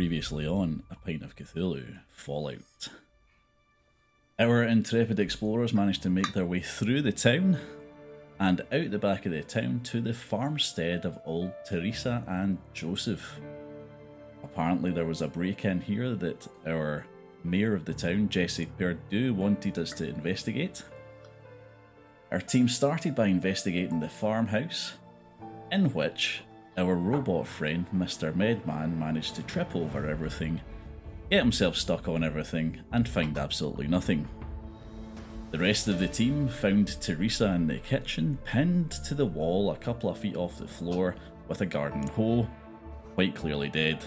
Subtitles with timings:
[0.00, 2.88] Previously on A Pint of Cthulhu Fallout.
[4.38, 7.58] Our intrepid explorers managed to make their way through the town
[8.38, 13.40] and out the back of the town to the farmstead of old Teresa and Joseph.
[14.42, 17.04] Apparently, there was a break in here that our
[17.44, 20.82] mayor of the town, Jesse Perdue, wanted us to investigate.
[22.32, 24.94] Our team started by investigating the farmhouse,
[25.70, 26.40] in which
[26.80, 28.34] our robot friend, Mr.
[28.34, 30.60] Medman, managed to trip over everything,
[31.30, 34.26] get himself stuck on everything, and find absolutely nothing.
[35.50, 39.76] The rest of the team found Teresa in the kitchen, pinned to the wall a
[39.76, 41.16] couple of feet off the floor
[41.48, 42.48] with a garden hoe,
[43.14, 44.02] quite clearly dead.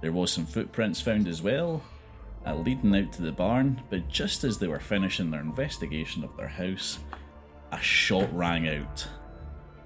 [0.00, 1.82] There was some footprints found as well,
[2.46, 6.36] uh, leading out to the barn, but just as they were finishing their investigation of
[6.36, 6.98] their house,
[7.72, 9.06] a shot rang out.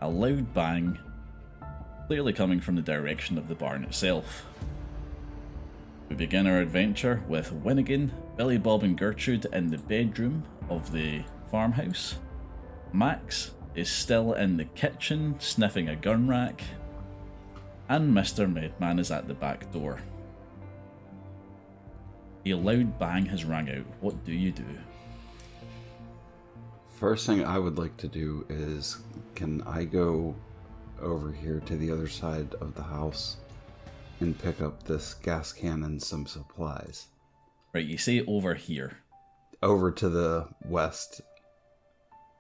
[0.03, 0.99] A loud bang,
[2.11, 4.45] clearly coming from the direction of the barn itself.
[6.09, 11.23] We begin our adventure with Winnigan, Billy Bob, and Gertrude in the bedroom of the
[11.53, 12.17] farmhouse.
[12.93, 16.65] Max is still in the kitchen sniffing a gun rack,
[17.89, 18.53] and Mr.
[18.53, 20.01] Medman is at the back door.
[22.45, 23.87] A loud bang has rang out.
[24.01, 24.65] What do you do?
[26.89, 28.99] First thing I would like to do is
[29.37, 30.35] can I go
[31.01, 33.37] over here to the other side of the house
[34.21, 37.07] and pick up this gas can and some supplies?
[37.73, 38.99] Right, you say over here.
[39.63, 41.21] Over to the west.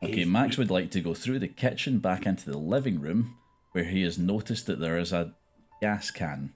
[0.02, 3.36] Okay, Max would like to go through the kitchen back into the living room
[3.72, 5.34] where he has noticed that there is a
[5.80, 6.52] gas can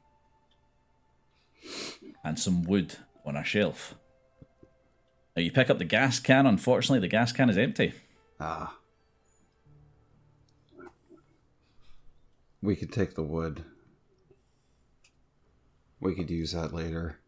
[2.24, 3.94] and some wood on a shelf.
[5.36, 7.92] Now you pick up the gas can, unfortunately, the gas can is empty.
[8.40, 8.76] Ah.
[12.64, 13.62] We could take the wood.
[16.00, 17.18] We could use that later.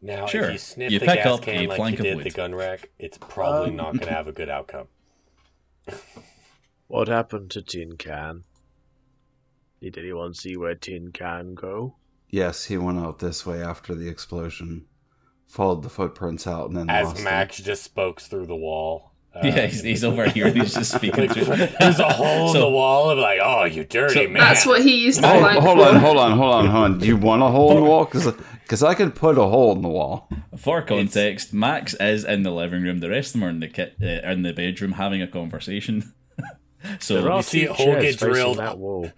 [0.00, 0.44] Now, Sure.
[0.46, 2.30] if you sniff You the pick gas up a can like you of did the
[2.30, 4.88] gun rack, it's probably Um, not going to have a good outcome.
[6.86, 8.44] What happened to Tin Can?
[9.82, 11.96] Did anyone see where Tin Can go?
[12.30, 14.86] Yes, he went out this way after the explosion.
[15.46, 19.12] Followed the footprints out and then As lost Max just spokes through the wall.
[19.36, 21.44] Uh, yeah, he's, he's over here he's just speaking through.
[21.44, 23.10] There's a hole in the wall.
[23.10, 24.40] I'm like, oh, you dirty So- man.
[24.42, 25.42] That's what he used to them.
[25.42, 25.58] find.
[25.58, 26.98] Oh, hold on, hold on, hold on, hold on.
[26.98, 28.04] Do you want a hole in the wall?
[28.06, 30.28] Because I can put a hole in the wall.
[30.56, 32.98] For context, Max is in the living room.
[33.00, 36.12] The rest of them are in the kit, uh, in the bedroom having a conversation.
[37.00, 38.58] So you see a hole get drilled.
[38.58, 39.10] that wall.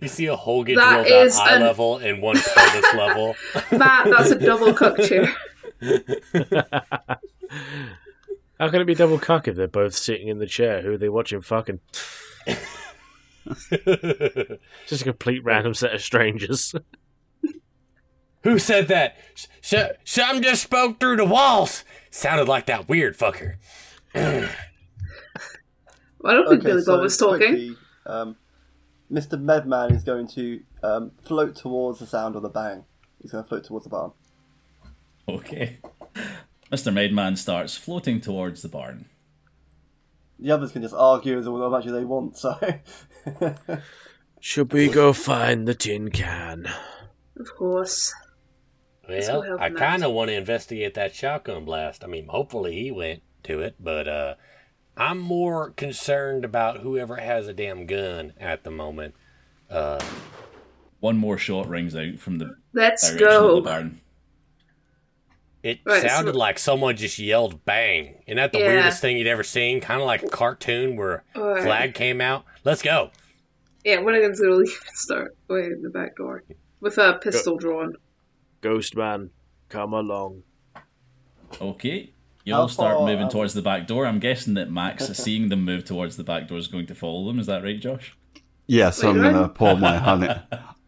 [0.00, 2.94] You see a hole get That drilled is at eye an- level and one pelvis
[2.94, 3.36] level.
[3.78, 5.32] Matt, that's a double cook chair.
[8.62, 10.82] How can it be double cuck if they're both sitting in the chair?
[10.82, 11.80] Who are they watching fucking?
[14.86, 16.72] Just a complete random set of strangers.
[18.44, 19.16] Who said that?
[19.34, 21.82] S- s- some just spoke through the walls.
[22.12, 23.56] Sounded like that weird fucker.
[24.14, 24.46] I
[26.22, 27.38] don't think Billy Bob was talking.
[27.38, 28.36] quickly, um,
[29.10, 29.40] Mr.
[29.42, 32.84] Medman is going to um, float towards the sound of the bang.
[33.20, 34.12] He's going to float towards the barn.
[35.28, 35.78] okay,
[36.72, 36.92] Mr.
[36.92, 39.04] Medman starts floating towards the barn.
[40.38, 42.38] The others can just argue as much as they want.
[42.38, 42.58] So
[44.40, 46.66] Should we go find the tin can?
[47.38, 48.12] Of course.
[49.08, 52.02] Well, I kind of want to investigate that shotgun blast.
[52.02, 54.34] I mean, hopefully he went to it, but uh,
[54.96, 59.14] I'm more concerned about whoever has a damn gun at the moment.
[59.68, 60.02] Uh,
[61.00, 63.90] One more shot rings out from the Let's direction of go.
[65.62, 65.74] The barn.
[65.74, 68.66] it Right, so- sounded like someone just yelled "bang." Isn't that the Yeah.
[68.68, 69.80] weirdest thing you'd ever seen?
[69.80, 71.62] Kind of like a cartoon where Alright.
[71.62, 72.44] flag came out.
[72.64, 73.10] Let's go.
[73.84, 76.44] Yeah, Winnigan's gonna leave and start way in the back door
[76.80, 77.94] with a pistol drawn.
[78.60, 79.30] Ghost man,
[79.68, 80.42] come along.
[81.60, 82.12] Okay,
[82.44, 84.06] you How all start moving out- towards the back door.
[84.06, 87.26] I'm guessing that Max, seeing them move towards the back door, is going to follow
[87.26, 87.38] them.
[87.38, 88.16] Is that right, Josh?
[88.68, 90.30] Yes, Wait, I'm gonna pull my hunting.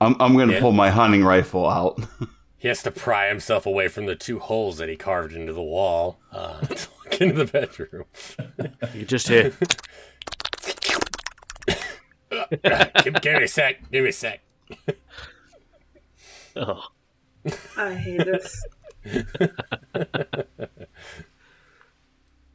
[0.01, 0.61] I'm I'm gonna Yeah.
[0.61, 2.01] pull my hunting rifle out.
[2.65, 5.63] He has to pry himself away from the two holes that he carved into the
[5.63, 8.07] wall uh, to look into the bedroom.
[8.95, 9.53] You just hear.
[13.03, 13.91] give, give me a sec.
[13.93, 14.41] Give me a sec.
[16.57, 16.85] Oh,
[17.77, 18.65] I hate this.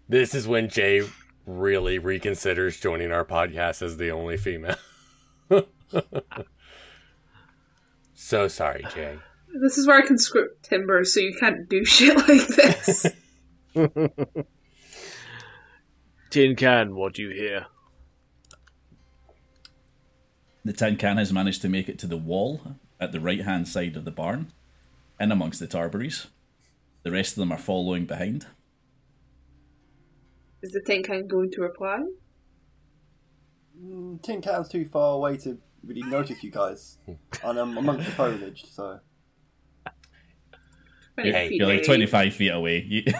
[0.07, 1.03] This is when Jay
[1.45, 4.75] really reconsiders joining our podcast as the only female.
[8.15, 9.19] so sorry, Jay.
[9.53, 13.05] This is where I can script timber, so you can't do shit like this.
[16.29, 17.65] tin can, what do you hear?
[20.63, 22.61] The tin can has managed to make it to the wall
[22.99, 24.51] at the right hand side of the barn.
[25.19, 26.27] in amongst the Tarberries.
[27.03, 28.45] The rest of them are following behind.
[30.61, 31.99] Is the Tin Can going to reply?
[33.81, 36.97] Mm, Tin Can's too far away to really notice you guys,
[37.43, 38.99] and I'm amongst the foliage, so.
[41.21, 42.85] 20 Hey, feet You're like 25 feet away.
[42.87, 43.13] You- You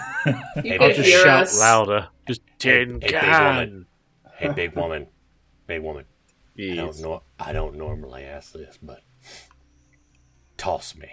[0.63, 1.59] Hey, can't Just shout us.
[1.59, 2.07] louder.
[2.27, 3.55] Just Hey, tin hey, big can.
[3.55, 3.85] woman.
[4.35, 5.07] Hey, big woman.
[5.67, 6.05] Big woman.
[6.57, 6.99] I don't Yes.
[6.99, 7.23] know.
[7.39, 9.01] I don't normally ask this, but
[10.57, 11.07] toss me.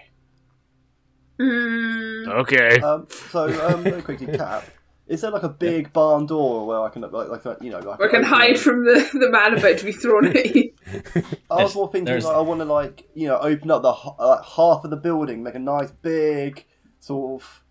[1.39, 2.79] Mm, Okay.
[2.81, 4.65] Um, so, um, very quickly, Cap,
[5.07, 7.99] is there like a big barn door where I can, like, like you know, like
[7.99, 8.59] we can hide it?
[8.59, 10.73] from the, the man about to be thrown at you.
[11.51, 14.13] I was more thinking, like, I want to, like, you know, open up the h-
[14.19, 16.65] like half of the building, make a nice big
[17.07, 17.63] sort of,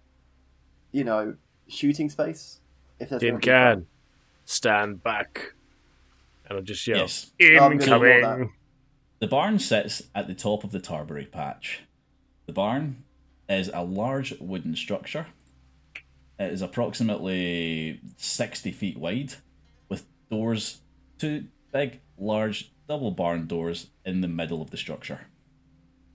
[0.92, 1.36] you know,
[1.68, 2.60] shooting space.
[2.98, 3.40] If there's tin gonna
[3.74, 3.86] can.
[4.46, 5.52] Stand back.
[6.48, 7.32] And I'll just yell, yes.
[7.40, 8.52] I'm incoming.
[9.18, 11.80] The barn sits at the top of the Tarberry patch.
[12.46, 13.04] The barn
[13.48, 15.26] is a large wooden structure.
[16.38, 19.34] It is approximately 60 feet wide,
[19.88, 20.80] with doors,
[21.18, 25.26] two big, large double barn doors in the middle of the structure.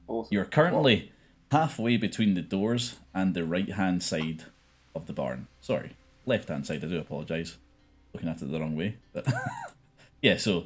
[0.07, 0.33] Awesome.
[0.33, 1.11] You're currently
[1.51, 4.45] halfway between the doors and the right hand side
[4.95, 5.47] of the barn.
[5.61, 5.95] Sorry,
[6.25, 7.57] left hand side, I do apologise.
[8.13, 8.97] Looking at it the wrong way.
[9.13, 9.27] But
[10.21, 10.65] yeah, so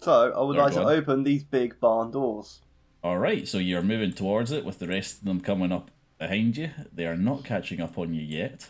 [0.00, 2.60] So, I would like to open these big barn doors.
[3.02, 6.56] All right, so you're moving towards it with the rest of them coming up behind
[6.56, 6.70] you.
[6.92, 8.68] They are not catching up on you yet.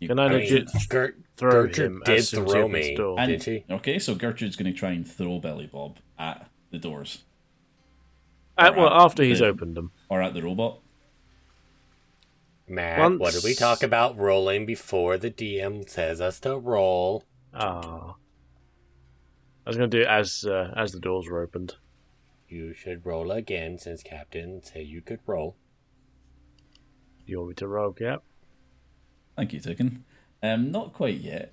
[0.00, 2.96] You, Can I I mean, legit Gert, throw Gertrude him did as he throw me,
[2.96, 3.64] and- did she?
[3.70, 7.22] Okay, so Gertrude's going to try and throw Billy Bob at the doors
[8.58, 9.04] Uh, well, Alright.
[9.04, 9.92] after he's The- opened them.
[10.08, 10.80] Or at the robot.
[12.68, 17.24] Matt, Once- what did we talk about rolling before the DM says us to roll?
[17.54, 18.14] Ah.
[19.64, 21.76] I was going to do it as uh, as the doors were opened.
[22.48, 25.56] You should roll again since Captain said you could roll.
[27.24, 28.22] You want me to roll, Cap?
[29.36, 30.02] Thank you, Tukin.
[30.42, 31.52] Um, not quite yet.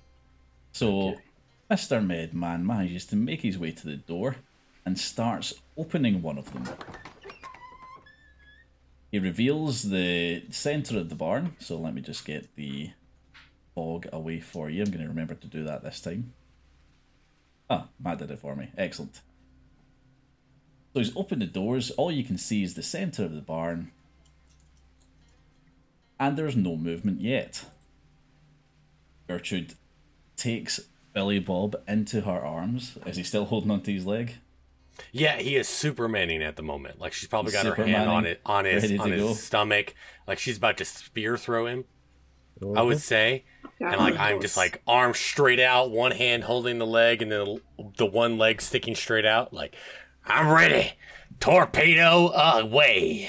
[0.72, 1.20] So, Okay.
[1.70, 2.04] Mr.
[2.06, 4.36] Medman manages to make his way to the door
[4.86, 6.68] and starts opening one of them.
[9.14, 11.54] He reveals the centre of the barn.
[11.60, 12.90] So let me just get the
[13.72, 14.82] fog away for you.
[14.82, 16.32] I'm going to remember to do that this time.
[17.70, 18.70] Ah, Matt did it for me.
[18.76, 19.20] Excellent.
[20.92, 21.92] So he's opened the doors.
[21.92, 23.92] All you can see is the centre of the barn.
[26.18, 27.66] And there's no movement yet.
[29.28, 29.74] Gertrude
[30.36, 30.80] takes
[31.12, 32.98] Billy Bob into her arms.
[33.06, 34.38] Is he still holding onto his leg?
[35.12, 37.00] Yeah, he is supermaning at the moment.
[37.00, 39.34] Like she's probably got her hand on it on his on his go.
[39.34, 39.94] stomach.
[40.26, 41.84] Like she's about to spear throw him.
[42.76, 43.44] I would say.
[43.80, 47.60] And like I'm just like arms straight out, one hand holding the leg, and then
[47.96, 49.52] the one leg sticking straight out.
[49.52, 49.74] Like
[50.24, 50.92] I'm ready.
[51.40, 53.28] Torpedo away.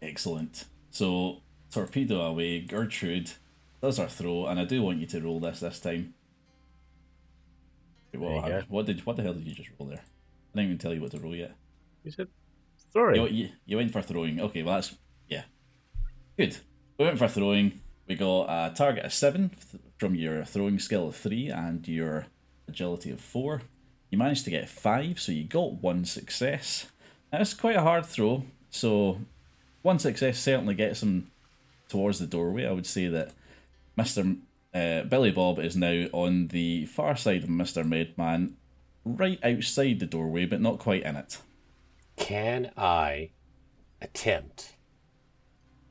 [0.00, 0.66] Excellent.
[0.90, 1.42] So,
[1.72, 2.60] torpedo away.
[2.60, 3.32] Gertrude
[3.82, 6.14] does her throw, and I do want you to roll this this time.
[8.12, 8.64] What, There you happened?
[8.68, 10.04] what did what the hell did you just roll there?
[10.56, 11.54] I didn't even tell you what to roll yet.
[12.02, 12.28] You said
[12.92, 13.16] throwing.
[13.16, 14.40] You, you, you went for throwing.
[14.40, 14.94] Okay, well that's
[15.28, 15.42] yeah,
[16.38, 16.56] good.
[16.98, 17.80] We went for throwing.
[18.08, 19.50] We got a target of seven
[19.98, 22.26] from your throwing skill of three and your
[22.68, 23.62] agility of four.
[24.10, 26.86] You managed to get five, so you got one success.
[27.32, 29.18] It's quite a hard throw, so
[29.82, 31.30] one success certainly gets him
[31.88, 32.64] towards the doorway.
[32.64, 33.32] I would say that
[33.96, 34.36] Mister
[34.72, 38.56] uh, Billy Bob is now on the far side of Mister Medman,
[39.06, 41.38] right outside the doorway, but not quite in it.
[42.16, 43.30] Can I
[44.02, 44.74] attempt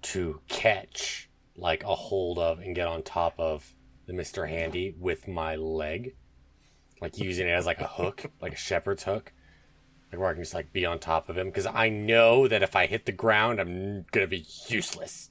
[0.03, 3.73] to catch like a hold of and get on top of
[4.05, 4.49] the Mr.
[4.49, 6.15] Handy with my leg?
[7.01, 9.31] Like using it as like a hook, like a shepherd's hook.
[10.11, 11.47] Like where I can just like be on top of him.
[11.47, 15.29] Because I know that if I hit the ground, I'm gonna be useless.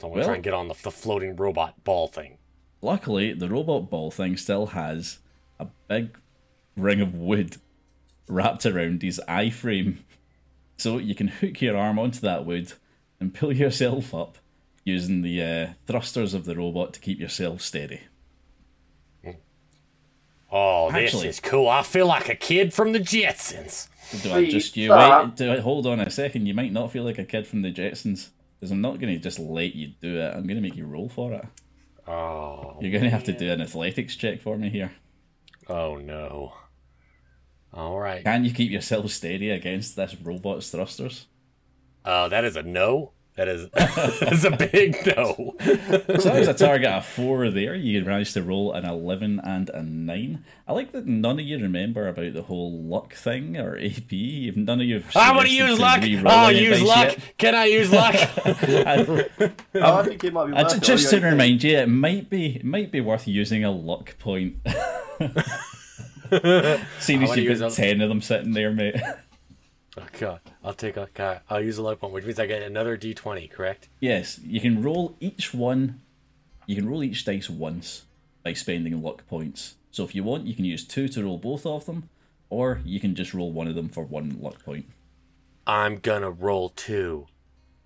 [0.00, 2.38] So I'm gonna Well- try and get on the, the floating robot ball thing.
[2.82, 5.18] Luckily, the robot ball thing still has
[5.58, 6.18] a big
[6.76, 7.56] ring of wood
[8.28, 10.04] wrapped around his eye frame.
[10.76, 12.72] So you can hook your arm onto that wood
[13.20, 14.38] and pull yourself up
[14.84, 18.00] using the uh, thrusters of the robot to keep yourself steady.
[20.50, 21.68] Oh, Actually- this is cool.
[21.68, 23.88] I feel like a kid from the Jetsons.
[24.22, 25.24] Do I just you stop.
[25.26, 25.36] wait?
[25.36, 26.46] Do I hold on a second?
[26.46, 28.28] You might not feel like a kid from the Jetsons
[28.60, 30.26] because I'm not going to just let you do it.
[30.34, 31.44] I'm going to make you roll for it.
[32.06, 34.92] Oh, You're going to have to do an athletics check for me here.
[35.68, 36.52] oh no.
[37.74, 38.22] All right.
[38.24, 41.26] Can you keep yourself steady against this robot's thrusters?
[42.04, 43.10] Uh, that is a no.
[43.36, 45.56] That is that's a big no.
[46.20, 47.74] So that was a target of four there.
[47.74, 50.44] You managed to roll an 11 and a 9.
[50.68, 54.12] I like that none of you remember about the whole luck thing or AP.
[54.12, 56.02] If None of you have I want to use luck.
[56.02, 57.06] re-roll Oh, use luck.
[57.08, 57.18] yet.
[57.38, 58.14] Can I use luck?
[58.36, 59.26] I-
[59.74, 60.82] Oh, I think it might be I- worth it.
[60.84, 64.58] just to remind you, it might be it might be worth using a luck point.
[67.00, 68.96] Seeing as you've got a- ten of them sitting there, mate.
[69.98, 71.08] oh god, I'll take a.
[71.14, 73.50] God, I'll use a luck point, which means I get another d20.
[73.50, 73.88] Correct?
[74.00, 76.00] yes, you can roll each one.
[76.66, 78.04] You can roll each dice once
[78.42, 79.74] by spending luck points.
[79.90, 82.08] So if you want, you can use two to roll both of them,
[82.50, 84.86] or you can just roll one of them for one luck point.
[85.66, 87.26] I'm gonna roll two.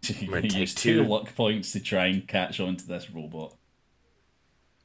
[0.08, 1.08] You gonna can use two two.
[1.08, 3.54] luck points to try and catch on to this robot.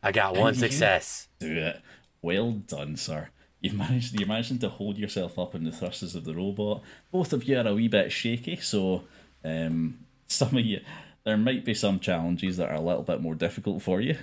[0.01, 1.27] I got one you- success.
[1.39, 1.82] Do it.
[2.22, 3.29] Well done, sir.
[3.63, 4.20] You've managed.
[4.20, 6.84] You're managing to hold yourself up in the thrusters of the robot.
[7.12, 9.05] Both of you are a wee bit shaky, so
[9.46, 10.82] um, some of you
[11.25, 14.17] there might be some challenges that are a little bit more difficult for you.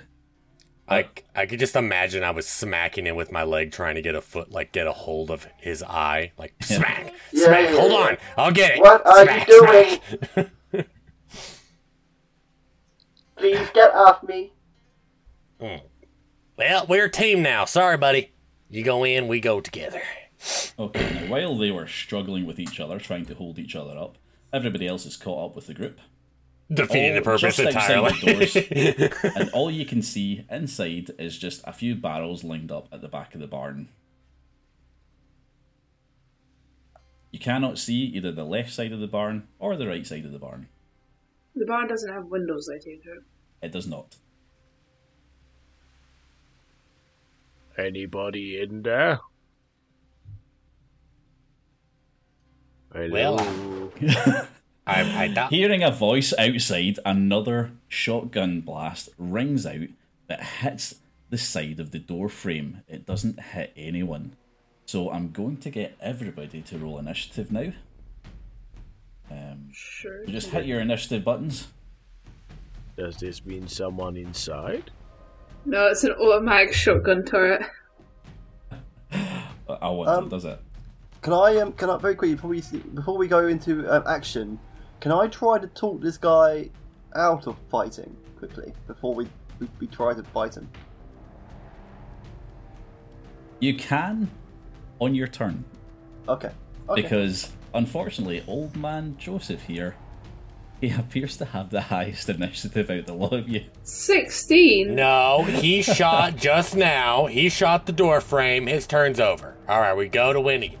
[0.87, 4.15] I, I could just imagine I was smacking him with my leg, trying to get
[4.15, 7.69] a foot, like get a hold of his eye, like smack, Yeah, smack.
[7.71, 7.97] yeah, Hold yeah.
[7.97, 8.81] on, I'll get it.
[8.81, 9.99] What are Smack, you doing?
[10.33, 10.49] smack.
[13.37, 14.53] Please get off me.
[16.57, 17.65] Well, we're a team now.
[17.65, 18.31] Sorry, buddy.
[18.71, 20.01] You go in, we go together.
[20.79, 21.13] Okay.
[21.13, 24.17] Now, while they were struggling with each other, trying to hold each other up,
[24.53, 25.99] everybody else is caught up with the group.
[26.73, 28.13] Defeating the purpose just entirely.
[28.21, 32.87] the doors, and all you can see inside is just a few barrels lined up
[32.93, 33.89] at the back of the barn.
[37.31, 40.31] You cannot see either the left side of the barn or the right side of
[40.31, 40.69] the barn.
[41.55, 43.23] The barn doesn't have windows, I take it.
[43.61, 44.15] It does not.
[47.77, 49.19] Anybody in there?
[52.93, 53.11] Hello.
[53.11, 53.91] Well,
[54.87, 55.51] I, I doubt.
[55.51, 59.87] Hearing a voice outside, another shotgun blast rings out
[60.27, 60.95] that hits
[61.29, 62.81] the side of the door frame.
[62.89, 64.35] It doesn't hit anyone.
[64.85, 67.71] So I'm going to get everybody to roll initiative now.
[69.29, 70.25] Um, Sure.
[70.25, 71.67] you just hit your initiative buttons.
[72.97, 74.91] Does this mean someone inside?
[75.65, 77.61] No, it's an automatic shotgun turret.
[79.11, 80.59] I want Um, it, does it?
[81.21, 82.61] Can I um can I very quickly before we
[82.93, 84.59] before we go into um, action,
[84.99, 86.69] can I try to talk this guy
[87.15, 89.27] out of fighting quickly before we
[89.59, 90.67] we, we try to fight him?
[93.59, 94.29] You can
[94.99, 95.63] on your turn.
[96.27, 96.51] Okay.
[96.89, 97.01] Okay.
[97.01, 99.95] Because unfortunately, old man Joseph here,
[100.81, 103.63] he appears to have the highest initiative out of the lot of you.
[103.83, 104.95] 16?
[104.95, 107.27] No, he shot just now.
[107.27, 108.65] He shot the door frame.
[108.65, 109.55] His turn's over.
[109.69, 110.79] All right, we go to Winnie.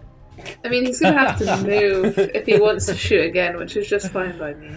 [0.65, 3.87] I mean, he's gonna have to move if he wants to shoot again, which is
[3.87, 4.71] just fine by me.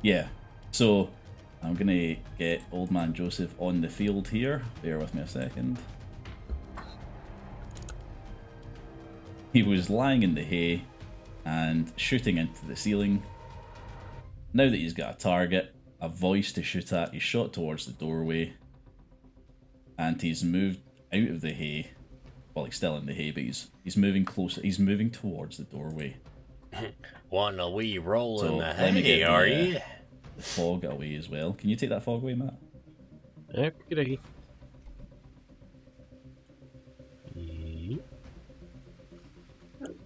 [0.00, 0.28] Yeah.
[0.70, 1.10] So
[1.62, 4.62] I'm gonna get old man Joseph on the field here.
[4.82, 5.78] Bear with me a second.
[9.52, 10.84] He was lying in the hay
[11.44, 13.22] and shooting into the ceiling.
[14.52, 17.92] Now that he's got a target, a voice to shoot at, he's shot towards the
[17.92, 18.54] doorway.
[19.98, 20.80] And he's moved
[21.12, 21.92] out of the hay.
[22.54, 24.60] Well, he's still in the hay, but he's he's moving closer.
[24.60, 26.16] He's moving towards the doorway.
[27.30, 29.78] Want a wee roll So, in the hay, get the, are uh, you?
[30.38, 31.52] Fog away as well.
[31.54, 32.54] Can you take that fog away, Matt?
[33.54, 34.18] Yeah, okey-dokey.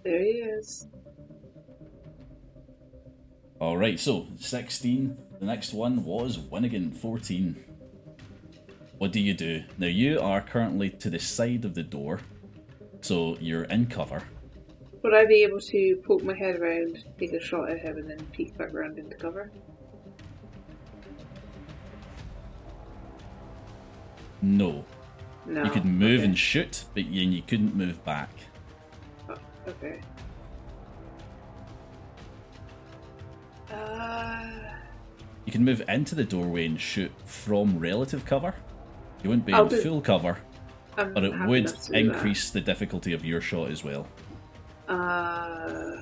[0.03, 0.87] There he is.
[3.59, 5.17] All right, so 16.
[5.41, 7.65] The next one was Winnigan, 14.
[8.99, 9.63] What do you do?
[9.79, 12.21] Now, you are currently to the side of the door,
[13.01, 14.23] so you're in cover.
[15.03, 18.11] Would I be able to poke my head around, take a shot at him, and
[18.11, 19.51] then peek back around into cover?
[24.43, 24.85] No.
[25.47, 25.65] No.
[25.65, 26.25] You could move okay.
[26.25, 28.31] and shoot, but you, you couldn't move back.
[29.31, 29.35] Oh,
[29.69, 30.01] okay.
[33.73, 34.47] Uh,
[35.45, 38.55] You can move into the doorway and shoot from relative cover.
[39.23, 40.39] You wouldn't be I'll in do- full cover,
[40.97, 44.07] I'm but it would enough to do increase the difficulty of your shot as well.
[44.89, 45.97] Uh,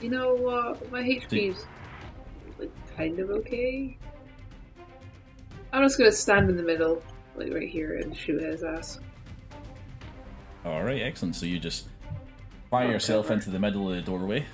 [0.00, 0.90] you know what?
[0.92, 1.66] My HP's
[2.58, 3.96] like kind of okay.
[5.72, 7.02] I'm just gonna stand in the middle,
[7.36, 9.00] like right here, and shoot his ass.
[10.68, 11.34] All right, excellent.
[11.34, 11.88] So you just
[12.70, 14.44] fire yourself into the middle of the doorway.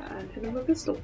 [0.00, 1.00] And hit him with a pistol.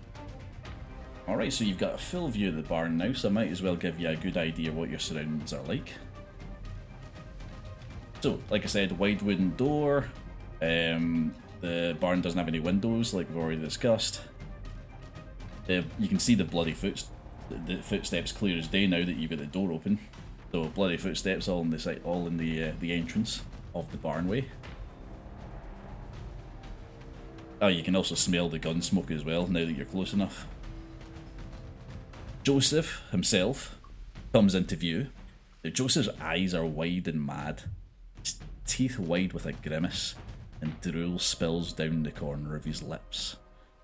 [1.26, 3.62] Alright, so you've got a full view of the barn now, so I might as
[3.62, 5.92] well give you a good idea what your surroundings are like.
[8.20, 10.10] So, like I said, wide wooden door,
[10.62, 14.20] Um, the barn doesn't have any windows, like we've already discussed.
[15.68, 17.04] Uh, you can see the bloody foot,
[17.66, 19.98] the footsteps clear as day now that you've got the door open.
[20.52, 23.42] So bloody footsteps all in the site, all in the uh, the entrance
[23.74, 24.44] of the barnway.
[27.62, 30.46] Oh, you can also smell the gun smoke as well now that you're close enough.
[32.42, 33.78] Joseph himself
[34.32, 35.08] comes into view.
[35.62, 37.62] Now, Joseph's eyes are wide and mad,
[38.22, 40.16] his teeth wide with a grimace,
[40.60, 43.36] and drool spills down the corner of his lips.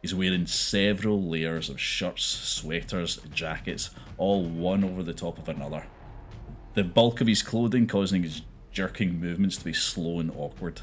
[0.02, 5.86] He's wearing several layers of shirts, sweaters, jackets, all one over the top of another.
[6.78, 10.82] The bulk of his clothing causing his jerking movements to be slow and awkward.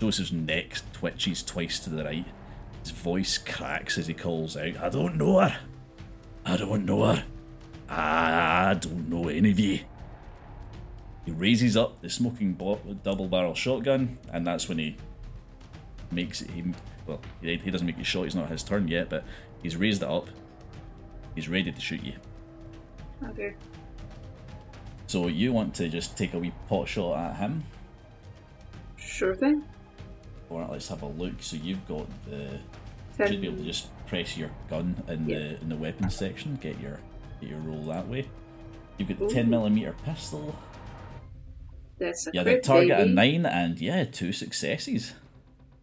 [0.00, 2.24] Joseph's neck twitches twice to the right.
[2.82, 5.60] His voice cracks as he calls out, I don't know her.
[6.46, 7.24] I don't know her.
[7.86, 9.80] I don't know any of you.
[11.26, 12.54] He raises up the smoking
[13.02, 14.96] double barrel shotgun, and that's when he
[16.10, 16.48] makes it.
[16.48, 16.64] He,
[17.06, 19.24] well, he, he doesn't make his shot, it's not his turn yet, but
[19.62, 20.30] he's raised it up.
[21.34, 22.14] He's ready to shoot you.
[23.22, 23.54] Okay.
[25.10, 27.64] So you want to just take a wee pot shot at him?
[28.96, 29.64] Sure thing.
[30.48, 31.32] Or let's have a look.
[31.42, 32.60] So you've got the.
[33.16, 33.26] Ten.
[33.26, 35.38] Should be able to just press your gun in Yeah.
[35.38, 36.56] the in the weapons section.
[36.62, 37.00] Get your
[37.40, 38.28] get your roll that way.
[38.98, 39.30] You've got the Ooh.
[39.30, 40.54] 10 millimeter pistol.
[41.98, 45.14] That's a Yeah, the crit, target a nine, and yeah, two successes.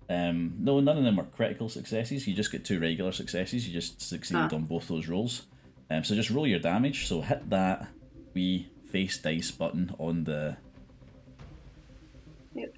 [0.10, 2.26] Um, no, none of them are critical successes.
[2.30, 3.68] You just get two regular successes.
[3.68, 4.56] You just succeeded Ah.
[4.56, 5.48] on both those rolls.
[5.92, 7.08] Um, so just roll your damage.
[7.08, 7.90] So hit that
[8.34, 10.58] wee face dice button on the.
[12.54, 12.76] Yep.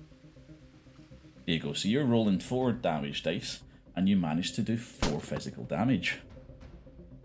[1.46, 1.74] There you go.
[1.74, 3.62] So you're rolling four damage dice,
[3.96, 6.20] and you manage to do four physical damage.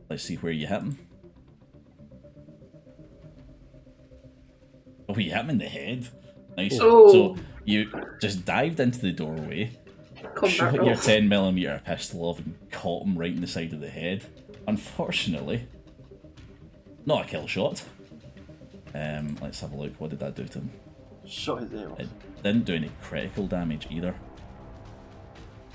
[0.09, 0.99] Let's see where you hit him.
[5.09, 6.09] Oh, you hit him in the head.
[6.57, 6.79] Nice.
[6.81, 7.13] Oh.
[7.13, 9.77] So you just dived into the doorway,
[10.35, 13.81] Combat shot your 10 millimeter pistol off, and caught him right in the side of
[13.81, 14.25] the head.
[14.67, 15.67] Unfortunately,
[17.07, 17.83] not a kill shot.
[18.95, 19.93] Um, let's have a look.
[19.99, 20.71] What did that do to him?
[21.27, 22.01] Shot his ear off.
[22.01, 22.09] It
[22.43, 24.15] didn't do any critical damage either.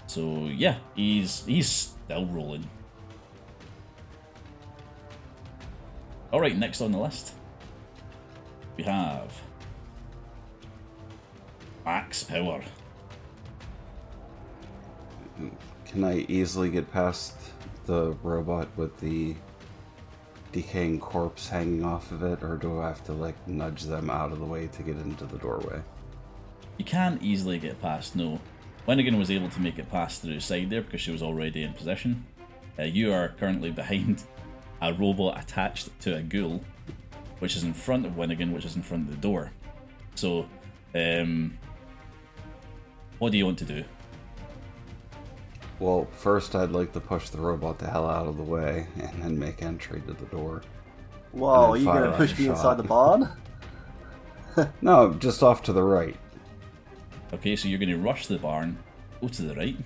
[0.07, 2.69] So yeah, he's he's still rolling.
[6.31, 7.33] All right, next on the list
[8.79, 9.41] we have
[11.83, 12.61] Max Power.
[15.85, 17.35] Can I easily get past
[17.87, 19.35] the robot with the
[20.51, 24.31] decaying corpse hanging off of it, or do I have to like nudge them out
[24.31, 25.81] of the way to get into the doorway?
[26.77, 28.15] You can't easily get past.
[28.15, 28.39] No,
[28.87, 31.73] Winnigan was able to make it past through side there because she was already in
[31.73, 32.25] position.
[32.77, 34.23] Uh, you are currently behind
[34.81, 36.63] a robot attached to a ghoul,
[37.39, 39.51] which is in front of Winnigan, which is in front of the door.
[40.15, 40.47] So,
[40.95, 41.57] um,
[43.19, 43.83] what do you want to do?
[45.79, 49.23] Well, first I'd like to push the robot the hell out of the way and
[49.23, 50.61] then make entry to the door.
[51.31, 52.51] Whoa, and are you going to push me shot.
[52.51, 53.29] inside the barn?
[54.81, 56.17] No, just off to the right.
[57.33, 58.77] Okay, so you're going to rush the barn,
[59.21, 59.77] go to the right.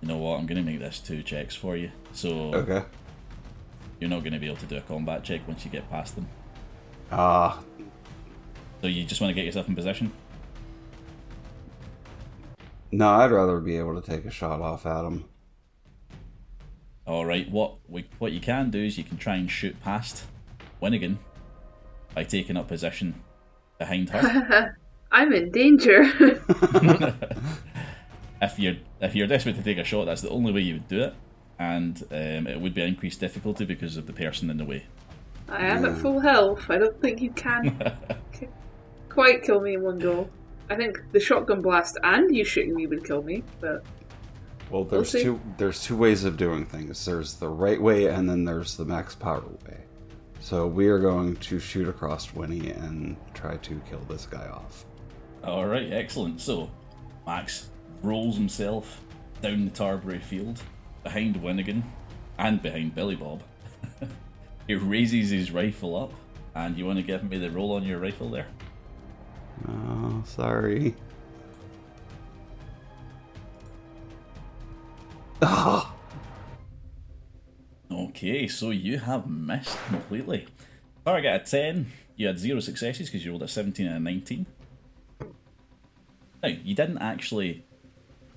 [0.00, 0.38] You know what?
[0.38, 1.90] I'm going to make this two checks for you.
[2.12, 2.82] So Okay.
[4.00, 6.14] you're not going to be able to do a combat check once you get past
[6.16, 6.28] them.
[7.12, 7.60] Ah,
[8.80, 10.12] So you just want to get yourself in position.
[12.96, 15.24] No, I'd rather be able to take a shot off at him.
[17.06, 17.50] All right.
[17.50, 20.24] What we, what you can do is you can try and shoot past
[20.80, 21.18] Winnigan
[22.14, 23.22] by taking up position
[23.78, 24.76] behind her.
[25.12, 26.02] I'm in danger.
[28.42, 30.88] if you're if you're desperate to take a shot, that's the only way you would
[30.88, 31.14] do it,
[31.58, 34.84] and um, it would be increased difficulty because of the person in the way.
[35.48, 36.70] I am at full health.
[36.70, 37.78] I don't think you can
[39.08, 40.28] quite kill me in one go.
[40.70, 43.84] I think the shotgun blast and you shooting me would kill me, but
[44.70, 45.22] Well, there's see.
[45.22, 47.04] two there's two ways of doing things.
[47.04, 49.80] There's the right way and then there's the max power way.
[50.40, 54.84] So we are going to shoot across Winnie and try to kill this guy off.
[55.42, 56.40] All right, excellent.
[56.40, 56.70] So
[57.26, 57.70] Max
[58.02, 59.00] rolls himself
[59.40, 60.60] down the Tarberry field
[61.02, 61.82] behind Winnigan
[62.38, 63.42] and behind Billy Bob.
[64.66, 66.12] he raises his rifle up,
[66.54, 68.46] and you want to give me the roll on your rifle there?
[69.68, 70.94] Oh, sorry.
[75.42, 75.94] Ah,
[77.90, 80.46] Okay, so you have missed completely.
[81.06, 81.86] I Target at 10,
[82.16, 84.46] you had zero successes because you rolled a 17 and a 19.
[86.42, 87.64] Now, you didn't actually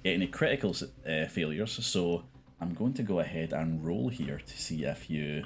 [0.03, 0.75] get any critical
[1.07, 2.23] uh, failures, so
[2.59, 5.45] I'm going to go ahead and roll here to see if you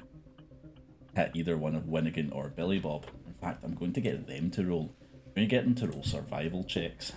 [1.15, 3.05] hit either one of Winnigan or Billy Bob.
[3.27, 4.95] In fact, I'm going to get them to roll.
[5.31, 7.13] I'm going to get them to roll survival checks.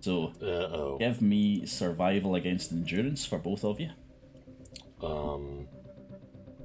[0.00, 0.96] So Uh oh.
[0.98, 3.90] give me survival against endurance for both of you.
[5.02, 5.66] Um,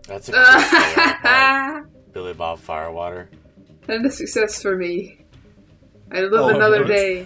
[0.08, 1.82] that's a crit by
[2.13, 3.30] Billy Bob Firewater.
[3.88, 5.19] and a success for me.
[6.12, 6.88] I live Oh, another good.
[6.88, 7.26] day.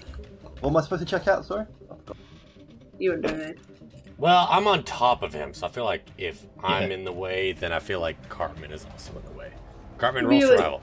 [0.62, 1.46] What am I supposed to check out?
[1.46, 1.66] Sorry.
[1.92, 2.18] I forgot.
[2.98, 3.54] You and I.
[4.18, 6.98] Well, I'm on top of him, so I feel like if I'm Yeah.
[6.98, 9.52] in the way, then I feel like Cartman is also in the way.
[9.98, 10.56] Cartman, roll Really?
[10.58, 10.82] survival.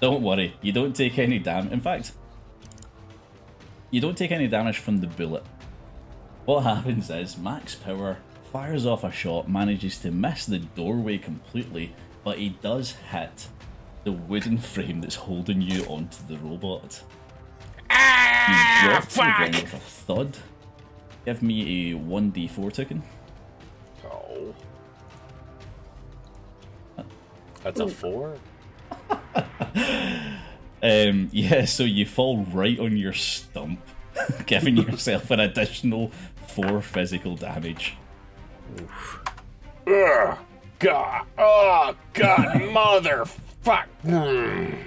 [0.00, 1.72] Don't worry, you don't take any damage.
[1.72, 2.12] In fact,
[3.90, 5.44] you don't take any damage from the bullet.
[6.44, 8.18] What happens is Max Power
[8.52, 13.48] fires off a shot, manages to miss the doorway completely, but he does hit
[14.04, 17.02] the wooden frame that's holding you onto the robot.
[17.90, 20.38] You drop ah, to the ground with a thud.
[21.24, 23.02] Give me a 1d4 token.
[24.04, 24.54] Oh.
[27.64, 28.36] That's a four?
[30.82, 33.80] Um, yeah, so you fall right on your stump,
[34.46, 36.12] giving yourself an additional
[36.46, 37.96] four physical damage.
[39.86, 40.38] Ugh.
[40.78, 41.26] God.
[41.38, 43.86] Oh, God, motherfuck.
[44.04, 44.78] Mm.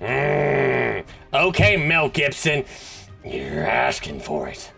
[0.00, 1.04] Mm.
[1.32, 2.64] Okay, Mel Gibson.
[3.24, 4.70] You're asking for it.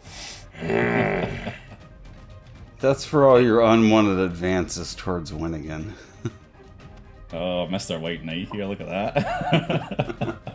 [2.78, 5.94] That's for all your unwanted advances towards Winnigan.
[7.32, 8.00] Oh, Mr.
[8.00, 10.37] White Knight here, look at that.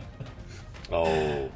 [0.92, 1.50] Oh,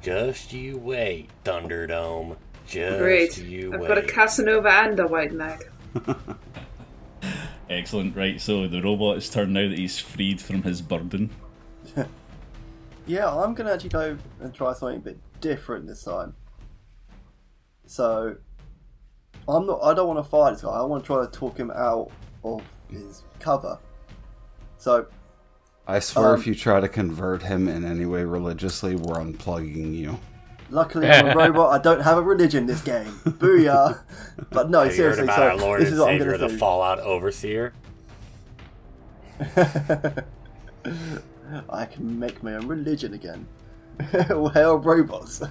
[0.00, 2.36] just you wait, Thunderdome.
[2.66, 3.38] Just Great.
[3.38, 3.88] you I've wait.
[3.88, 5.64] got a Casanova and a White Knight.
[7.68, 11.30] Excellent, right, so the robot has turned now that he's freed from his burden.
[13.06, 16.34] Yeah, I'm gonna actually go and try something a bit different this time.
[17.86, 18.36] So,
[19.48, 19.80] I'm not.
[19.82, 20.70] I don't want to fight this guy.
[20.70, 22.12] I want to try to talk him out
[22.44, 23.78] of his cover.
[24.80, 25.06] So,
[25.86, 29.94] I swear, Um, if you try to convert him in any way religiously, we're unplugging
[29.94, 30.18] you.
[30.70, 31.78] luckily I'm a robot.
[31.78, 33.04] I don't have a religion this game.
[33.26, 34.00] Booyah!
[34.50, 35.24] But no, Have you heard seriously.
[35.24, 36.58] about So our Lord this is what I'm Savior, gonna the do.
[36.58, 37.74] Fallout Overseer?
[41.68, 43.46] I can make my own religion again.
[44.00, 45.42] Hell, robots.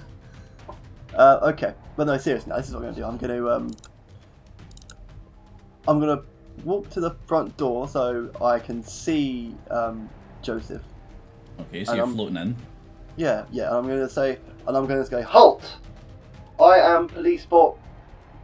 [1.14, 3.04] Uh, okay, but no, seriously, no, this is what I'm gonna do.
[3.04, 3.70] I'm gonna um,
[5.86, 6.22] I'm gonna
[6.64, 10.08] walk to the front door so I can see um,
[10.42, 10.82] Joseph.
[11.60, 12.56] Okay, so And you're I'm- floating in.
[13.16, 15.76] Yeah, yeah, and I'm gonna say, and I'm gonna say, halt!
[16.60, 17.76] I am police bot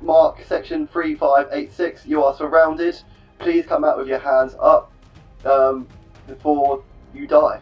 [0.02, 2.04] Mark section three five eight six.
[2.04, 3.00] You are surrounded.
[3.38, 4.92] Please come out with your hands up
[5.46, 5.86] um,
[6.26, 6.82] before
[7.14, 7.60] you die.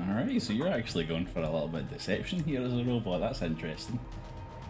[0.00, 3.20] Alright, so you're actually going for a little bit of deception here as a robot.
[3.20, 3.98] That's interesting.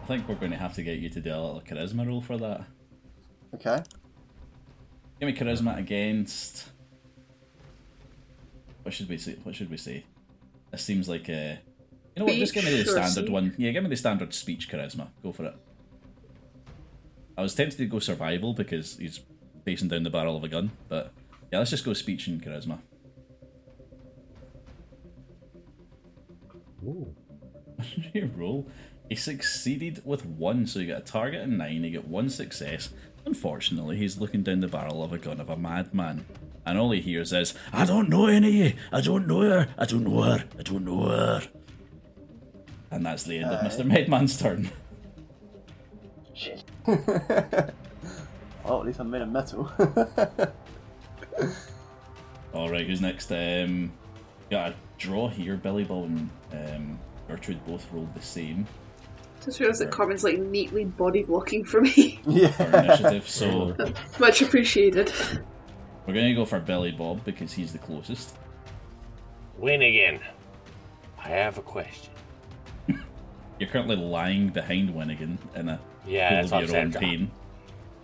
[0.03, 2.21] I think we're going to have to get you to do a little charisma roll
[2.21, 2.61] for that.
[3.53, 3.77] Okay.
[5.19, 6.69] Give me charisma against.
[8.83, 9.35] What should we say?
[9.43, 10.05] What should we say?
[10.71, 11.59] This seems like a.
[12.15, 12.35] You know what?
[12.35, 13.53] Just give me the standard one.
[13.57, 15.09] Yeah, give me the standard speech charisma.
[15.21, 15.55] Go for it.
[17.37, 19.21] I was tempted to go survival because he's
[19.63, 21.13] facing down the barrel of a gun, but
[21.51, 22.79] yeah, let's just go speech and charisma.
[26.83, 27.15] Ooh.
[28.13, 28.67] you roll.
[29.09, 32.89] He succeeded with one, so you get a target and nine, you get one success.
[33.29, 36.25] Unfortunately, he's looking down the barrel of a gun of a madman.
[36.65, 40.03] And all he hears is, I don't know any, I don't know her, I don't
[40.03, 41.43] know her, I don't know her.
[42.89, 43.85] And that's the end of Mr.
[43.85, 44.71] Madman's turn.
[46.33, 46.63] Shit.
[48.65, 49.71] oh, at least I'm made of metal.
[52.55, 53.31] Alright, who's next?
[53.31, 53.91] Um,
[54.49, 55.55] got a draw here.
[55.55, 58.65] Billy Bob and um, Gertrude both rolled the same
[59.43, 62.19] Just realised that Carmen's like neatly body blocking for me.
[62.27, 62.83] yeah.
[62.83, 63.75] initiative, so
[64.19, 65.11] Much appreciated.
[66.05, 68.35] we're going to go for Billy Bob because he's the closest.
[69.57, 70.19] Win again.
[71.23, 72.13] I have a question.
[73.59, 76.91] You're currently lying behind Winnigan in a Yeah, pool that's of what I'm your own
[76.91, 77.03] saying.
[77.03, 77.31] pain.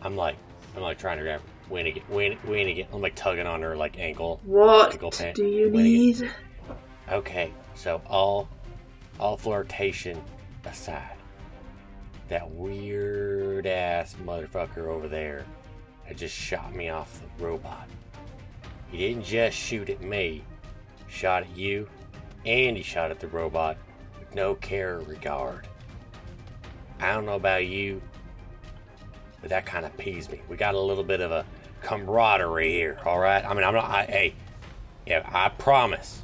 [0.02, 0.36] I'm like,
[0.76, 2.88] I'm like trying to grab Winnigan, Win, Winnigan.
[2.93, 4.39] I'm like tugging on her like ankle.
[4.45, 5.36] What Ankle pant.
[5.36, 6.21] do you Winnigan.
[6.21, 6.32] need?
[7.12, 8.48] Okay, so all,
[9.19, 10.21] all flirtation
[10.65, 11.15] aside,
[12.30, 15.46] that weird ass motherfucker over there
[16.08, 17.88] that just shot me off the robot.
[18.90, 20.44] He didn't just shoot at me,
[21.08, 21.88] shot at you,
[22.46, 23.78] and he shot at the robot
[24.20, 25.68] with no care or regard.
[27.00, 28.02] I don't know about you,
[29.42, 30.42] but that kind of pees me.
[30.48, 31.46] We got a little bit of a
[31.82, 33.44] camaraderie here, all right?
[33.44, 33.86] I mean, I'm not.
[33.86, 34.36] I, hey,
[35.06, 36.22] yeah, I promise.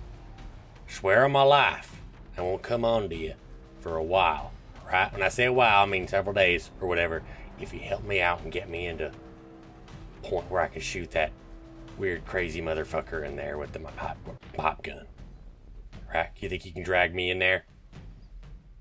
[0.87, 2.01] Swear on my life,
[2.37, 3.33] I won't come on to you
[3.79, 4.51] for a while.
[4.91, 5.11] Right?
[5.13, 7.23] When I say a while, I mean several days or whatever.
[7.59, 11.11] If you help me out and get me into a point where I can shoot
[11.11, 11.31] that
[11.97, 14.17] weird, crazy motherfucker in there with the my pop
[14.53, 15.05] pop gun.
[16.13, 16.29] Right?
[16.37, 17.63] You think you can drag me in there?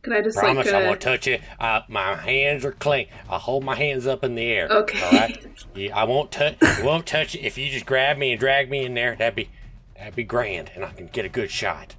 [0.02, 1.42] Can I just Promise like I uh, won't touch it.
[1.58, 3.08] Uh, my hands are clean.
[3.28, 4.66] I hold my hands up in the air.
[4.68, 5.02] Okay.
[5.04, 5.46] All right.
[5.74, 6.56] Yeah, I won't touch.
[6.82, 7.40] Won't touch it.
[7.40, 9.50] If you just grab me and drag me in there, that'd be
[9.96, 11.96] that'd be grand, and I can get a good shot.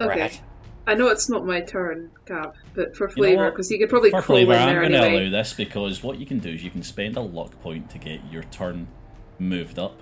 [0.00, 0.20] Okay.
[0.20, 0.42] Right.
[0.86, 4.20] I know it's not my turn, Gab, but for flavor, because you could probably For
[4.20, 5.22] crawl flavour, in I'm going to anyway.
[5.28, 7.98] allow this because what you can do is you can spend a luck point to
[7.98, 8.88] get your turn
[9.38, 9.96] moved up.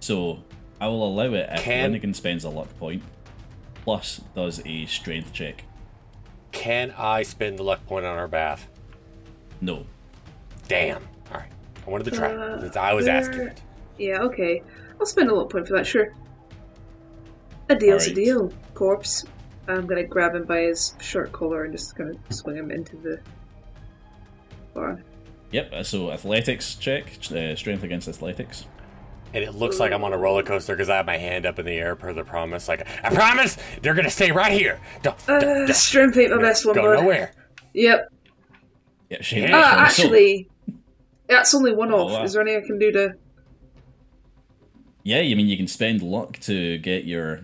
[0.00, 0.42] So
[0.80, 3.02] I will allow it if Can- Winnigan spends a luck point,
[3.84, 5.64] plus does a strength check.
[6.52, 8.68] Can I spend the luck point on our bath?
[9.60, 9.84] No.
[10.68, 11.02] Damn.
[11.32, 11.50] All right.
[11.86, 12.32] I wanted to try.
[12.32, 13.62] Uh, Since I was asking it.
[13.98, 14.62] Yeah, okay.
[14.98, 16.14] I'll spend a luck point for that, sure.
[17.68, 19.24] A deal's a deal, corpse.
[19.68, 23.20] I'm gonna grab him by his shirt collar and just gonna swing him into the
[24.74, 25.02] barn.
[25.52, 25.72] Yep.
[25.72, 28.66] uh, So athletics check, uh, strength against athletics.
[29.32, 31.58] And it looks like I'm on a roller coaster because I have my hand up
[31.58, 32.68] in the air per the promise.
[32.68, 34.80] Like, I promise they're going to stay right here.
[35.02, 37.00] Don't, don't, Uh, don't strength ain't my best one, go bud.
[37.02, 37.32] nowhere.
[37.72, 38.12] Yep.
[39.10, 39.48] Yeah, shame.
[39.48, 39.58] Yeah.
[39.58, 40.48] Uh, So- actually,
[41.26, 42.12] that's only one off.
[42.12, 42.22] wow.
[42.22, 43.14] Is there anything I can do to?
[45.02, 47.40] yeah, you mean you can spend luck to get your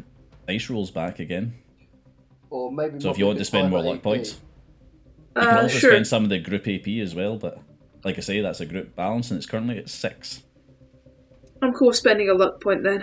[0.46, 1.54] dice rolls back again.
[2.50, 3.00] Or maybe.
[3.00, 4.40] So if you want to spend more luck points,
[5.36, 5.90] you can Uh, also sure.
[5.92, 7.36] spend some of the group AP as well.
[7.38, 7.58] But
[8.04, 10.42] like I say, that's a group balance, and it's currently at six.
[11.62, 13.02] I'm cool with spending a luck point then.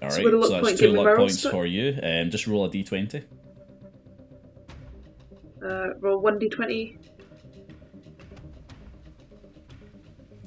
[0.00, 1.46] All right, So so, would a luck that's point two give me my luck points
[1.46, 1.98] for you.
[2.02, 3.24] Um, just roll a d20.
[5.62, 6.96] Uh, roll one d20.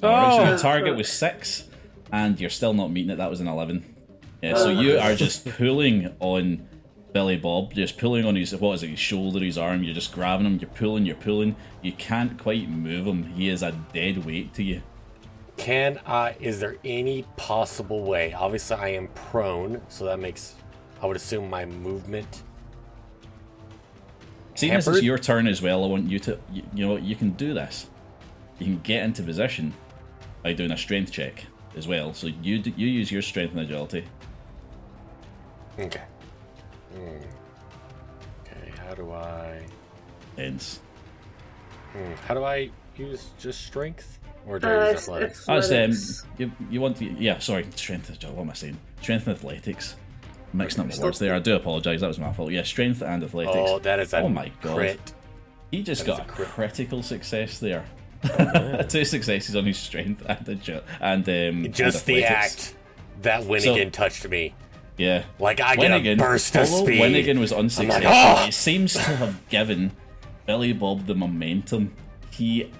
[0.04, 0.47] Alright, so Oh!
[0.49, 1.67] your target was six,
[2.12, 3.17] and you're still not meeting it.
[3.17, 3.84] That was an eleven.
[4.41, 6.67] Yeah, so you are just pulling on
[7.13, 9.84] Billy Bob, just pulling on his what is it, his shoulder, his arm.
[9.84, 10.58] You're just grabbing him.
[10.60, 11.06] You're pulling.
[11.06, 11.56] You're pulling.
[11.82, 13.23] You can't quite move him.
[13.23, 14.82] He is a dead weight to you.
[15.58, 18.34] Can I, is there any possible way?
[18.34, 20.56] Obviously, I am prone, so that makes,
[21.01, 22.41] I would assume my movement.
[24.56, 27.15] Seeing this is your turn as well, I want you to, you, you know, you
[27.15, 27.88] can do this.
[28.58, 29.73] You can get into position
[30.41, 32.13] by doing a strength check as well.
[32.13, 34.06] So you you use your strength and agility.
[35.79, 36.01] Okay.
[36.93, 36.99] Hmm.
[38.45, 39.62] Okay, how do I,
[40.38, 40.79] Hence,
[41.93, 44.19] hmm, how do I use just strength?
[44.47, 45.45] Or do Uh, I use it's- athletics?
[45.47, 45.71] Oh, it's,
[46.23, 48.77] um, you, you want to, yeah, sorry, strength, ag- what am I saying?
[49.01, 49.95] Strength and athletics.
[50.53, 51.34] Mixing up my Stop words there.
[51.34, 52.51] I do apologise, that was my fault.
[52.51, 53.55] Yeah, strength and athletics.
[53.57, 54.75] Oh, that is a Oh my God.
[54.75, 55.13] crit.
[55.71, 56.47] he just that is got a a crit.
[56.49, 57.86] critical success there.
[58.89, 62.75] Two successes on his strength and agi- and um, Just and the act
[63.21, 64.53] that Winnigan touched me.
[65.02, 65.24] Yeah.
[65.40, 67.02] Like I get a burst of although speed.
[67.02, 69.92] Winnigan was unsuccessful, "Oh!" it seems to have given
[70.46, 71.96] Billy Bob the momentum.
[72.30, 72.72] He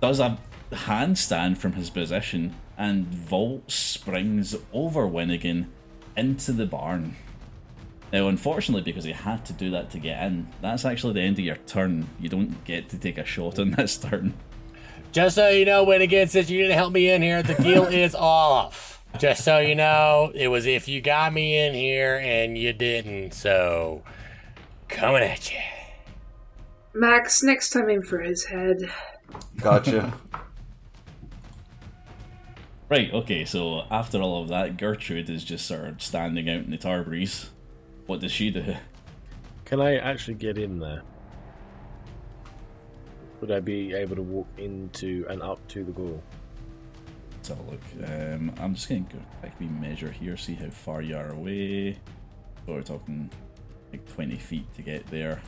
[0.00, 0.38] does a
[0.70, 5.68] handstand from his position and Volt springs over Winnigan
[6.16, 7.16] into the barn.
[8.12, 11.38] Now, unfortunately, because he had to do that to get in, that's actually the end
[11.38, 12.06] of your turn.
[12.20, 14.34] You don't get to take a shot on this turn.
[15.12, 18.14] Just so you know, Winnigan, since you didn't help me in here, the deal is
[18.14, 19.01] off.
[19.18, 23.32] Just so you know, it was if you got me in here and you didn't,
[23.32, 24.02] so
[24.88, 25.58] coming at you.
[26.94, 28.90] Max, next time aim for his head.
[29.58, 30.14] Gotcha.
[32.92, 36.70] Right, okay, so after all of that, Gertrude is just sort of standing out in
[36.70, 37.46] the Tarberries.
[38.04, 38.76] What does she do?
[39.64, 41.00] Can I actually get in there?
[43.40, 46.22] Would I be able to walk into and up to the ghoul?
[47.42, 48.08] Let's have a look.
[48.08, 51.94] Um, I'm just going to go quickly measure here, see how far you are away.
[52.64, 53.28] So we're talking
[53.90, 55.42] like 20 feet to get there.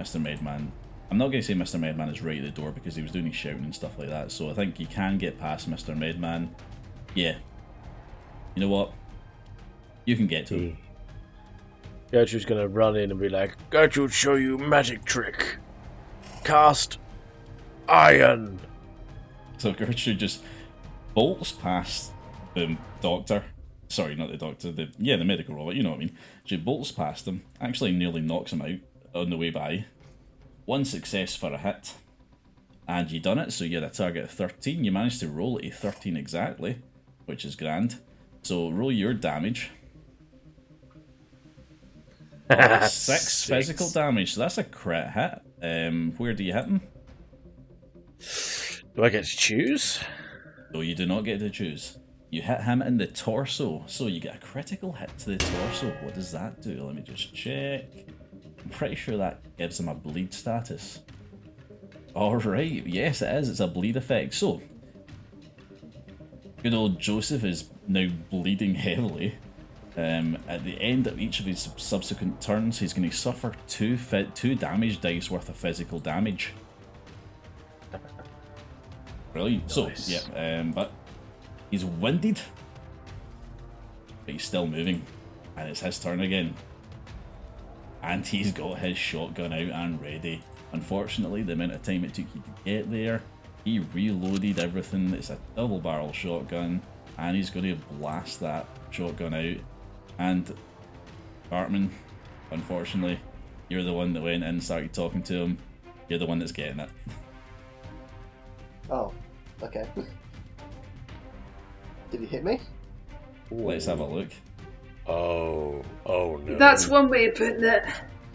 [0.00, 0.20] Mr.
[0.20, 0.72] Medman.
[1.12, 1.78] I'm not going to say Mr.
[1.78, 4.08] Medman is right at the door because he was doing his shouting and stuff like
[4.08, 4.32] that.
[4.32, 5.96] So I think you can get past Mr.
[5.96, 6.52] Medman.
[7.14, 7.36] Yeah.
[8.56, 8.92] You know what?
[10.06, 10.78] You can get to him.
[12.10, 15.58] Gertrude's gonna run in and be like, Gertrude, show you magic trick.
[16.42, 16.98] Cast
[17.88, 18.58] iron.
[19.64, 20.42] So Gertrude just
[21.14, 22.12] bolts past
[22.54, 23.42] the doctor.
[23.88, 24.70] Sorry, not the doctor.
[24.70, 25.74] The yeah, the medical robot.
[25.74, 26.18] You know what I mean.
[26.44, 27.44] She bolts past him.
[27.62, 28.80] Actually, nearly knocks him out
[29.14, 29.86] on the way by.
[30.66, 31.94] One success for a hit,
[32.86, 33.54] and you done it.
[33.54, 34.84] So you had a target of thirteen.
[34.84, 36.82] You managed to roll a thirteen exactly,
[37.24, 38.00] which is grand.
[38.42, 39.70] So roll your damage.
[42.50, 44.34] Oh, six, physical damage.
[44.34, 45.40] So that's a crit hit.
[45.62, 46.82] Um, where do you hit him?
[48.94, 49.98] Do I get to choose?
[50.72, 51.98] No, you do not get to choose.
[52.30, 55.88] You hit him in the torso, so you get a critical hit to the torso.
[56.02, 56.84] What does that do?
[56.84, 57.86] Let me just check.
[58.62, 61.00] I'm pretty sure that gives him a bleed status.
[62.14, 64.34] Alright, yes it is, it's a bleed effect.
[64.34, 64.62] So,
[66.62, 69.34] good old Joseph is now bleeding heavily.
[69.96, 73.98] Um, at the end of each of his subsequent turns, he's going to suffer two
[74.34, 76.52] two damage dice worth of physical damage.
[79.34, 79.76] Brilliant.
[79.76, 80.04] Nice.
[80.04, 80.92] So, yeah, um, but
[81.70, 82.40] he's winded,
[84.24, 85.02] but he's still moving,
[85.56, 86.54] and it's his turn again.
[88.02, 90.42] And he's got his shotgun out and ready.
[90.72, 93.22] Unfortunately, the amount of time it took you to get there,
[93.64, 95.12] he reloaded everything.
[95.14, 96.80] It's a double barrel shotgun,
[97.18, 99.56] and he's going to blast that shotgun out.
[100.18, 100.54] And
[101.50, 101.90] Bartman,
[102.50, 103.18] unfortunately,
[103.68, 105.58] you're the one that went in and started talking to him.
[106.08, 106.90] You're the one that's getting it.
[108.90, 109.12] Oh,
[109.62, 109.86] okay.
[112.10, 112.60] Did he hit me?
[113.50, 114.28] Let's have a look.
[115.06, 116.56] Oh, oh no.
[116.56, 117.84] That's one way of putting it.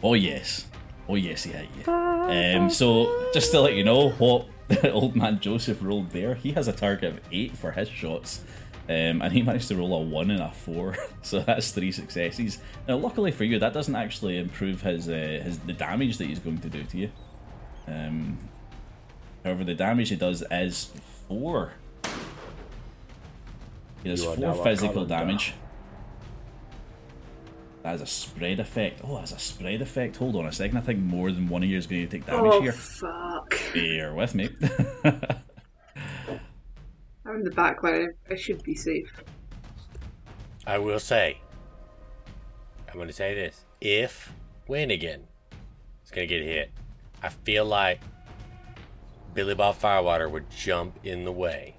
[0.04, 0.68] Oh yes,
[1.08, 1.92] oh yes, he hit you.
[1.92, 4.48] Um, so just to let you know what
[4.84, 8.42] old man Joseph rolled there, he has a target of eight for his shots,
[8.88, 12.60] um, and he managed to roll a one and a four, so that's three successes.
[12.88, 16.40] Now, luckily for you, that doesn't actually improve his uh, his the damage that he's
[16.40, 17.12] going to do to you.
[17.88, 18.38] Um,
[19.44, 20.92] however, the damage he does is
[21.30, 21.72] four.
[24.04, 25.14] He does four physical calendar.
[25.14, 25.54] Uh, damage.
[27.84, 29.00] That has a spread effect.
[29.06, 30.18] Oh, that's a spread effect.
[30.18, 30.78] Hold on a second.
[30.78, 32.54] I think more than one of you is going to take damage here.
[32.54, 32.72] Oh here.
[32.74, 33.56] fuck!
[33.74, 34.50] Bear with me.
[37.26, 38.10] I'm in the back line.
[38.30, 39.24] I should be safe.
[40.68, 41.40] I will say.
[42.90, 44.34] I'm going to say this: if
[44.68, 45.22] Winnigan
[46.04, 46.72] is going to get hit,
[47.24, 48.02] I feel like
[49.34, 51.76] Billy Bob Firewater would jump in the way.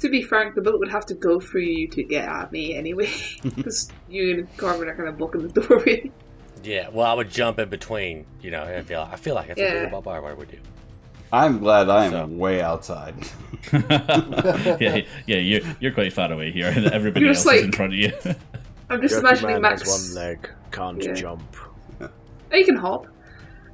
[0.00, 2.74] To be frank, the bullet would have to go through you to get at me
[2.74, 3.10] anyway,
[3.56, 6.10] because you and Carmen are kind of blocking the doorway.
[6.64, 8.26] Yeah, well, I would jump in between.
[8.40, 10.58] You know, I feel I feel like that's what Billy Bob Firewater would do.
[11.32, 13.14] I'm glad I am So- way outside.
[13.72, 16.66] yeah, yeah, you're you're quite far away here.
[16.92, 18.12] Everybody You're else just is in front of you.
[18.90, 19.82] I'm just Jerky imagining man Max.
[19.82, 21.12] has one leg, can't Yeah.
[21.14, 21.56] jump.
[22.00, 22.08] Oh,
[22.56, 23.06] you can hop.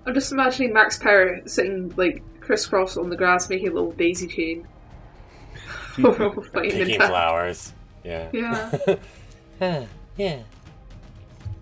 [0.07, 4.26] I'm just imagining Max Power sitting like crisscross on the grass, making a little daisy
[4.26, 4.66] chain.
[5.98, 7.74] We're all fighting in Picking flowers.
[8.02, 8.30] Yeah.
[8.32, 9.84] Yeah.
[10.16, 10.42] yeah.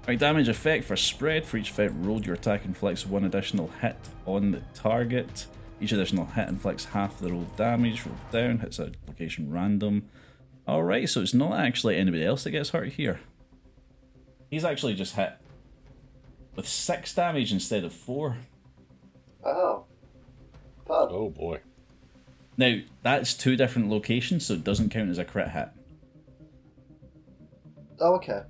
[0.06, 1.44] Right, damage effect for spread.
[1.44, 3.96] For each effect rolled, your attack inflicts one additional hit
[4.26, 5.46] on the target.
[5.80, 8.06] Each additional hit inflicts half the rolled damage.
[8.06, 10.08] Rolled down, hits a location random.
[10.68, 13.18] Alright, so it's not actually anybody else that gets hurt here.
[14.50, 15.32] He's actually just hit
[16.54, 18.36] with six damage instead of four.
[19.44, 19.84] Oh.
[20.86, 21.16] Pardon.
[21.16, 21.60] Oh boy.
[22.58, 25.68] Now, that's two different locations, so it doesn't count as a crit hit.
[28.00, 28.42] Oh, okay.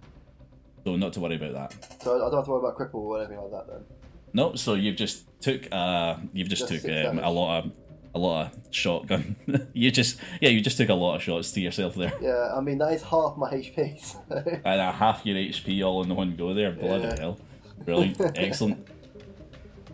[0.85, 2.03] So not to worry about that.
[2.03, 3.85] So I don't have to worry about cripple or anything like that then.
[4.33, 7.73] No, so you've just took uh you've just, Just took um, a lot of
[8.15, 9.37] a lot of shotgun.
[9.73, 12.13] you just yeah, you just took a lot of shots to yourself there.
[12.21, 14.01] Yeah, I mean that is half my HP.
[14.01, 14.61] So.
[14.65, 16.71] And a half your HP all in the one go there.
[16.73, 17.19] Bloody Yeah.
[17.19, 17.39] hell.
[17.85, 18.21] Brilliant.
[18.37, 18.87] Excellent.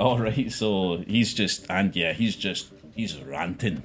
[0.01, 3.83] Alright, so he's just and yeah, he's just he's ranting.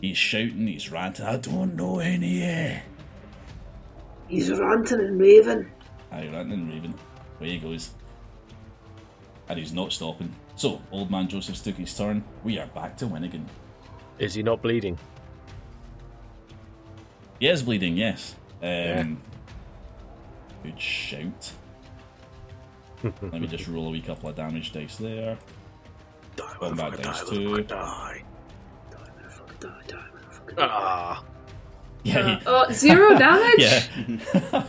[0.00, 2.80] He's shouting, he's ranting, I don't know any eh.
[4.28, 5.70] He's ranting and raving.
[6.10, 6.94] Aye, ranting and raving.
[7.38, 7.90] Away he goes.
[9.48, 10.34] And he's not stopping.
[10.56, 12.24] So, old man Joseph's took his turn.
[12.44, 13.44] We are back to Winnigan.
[14.18, 14.98] Is he not bleeding?
[17.38, 18.36] He is bleeding, yes.
[18.62, 19.14] Um, Yeah.
[20.62, 21.52] Good shout.
[23.02, 25.36] Let me just roll a wee couple of damage dice there.
[26.36, 27.48] Die, Combat motherfucker, dice die, too.
[27.50, 28.22] motherfucker, die.
[28.90, 30.66] Motherfucker die, die, motherfucker die.
[30.68, 31.24] Ah,
[32.04, 33.58] Yeah, he- Oh, zero damage?
[33.58, 34.64] yeah.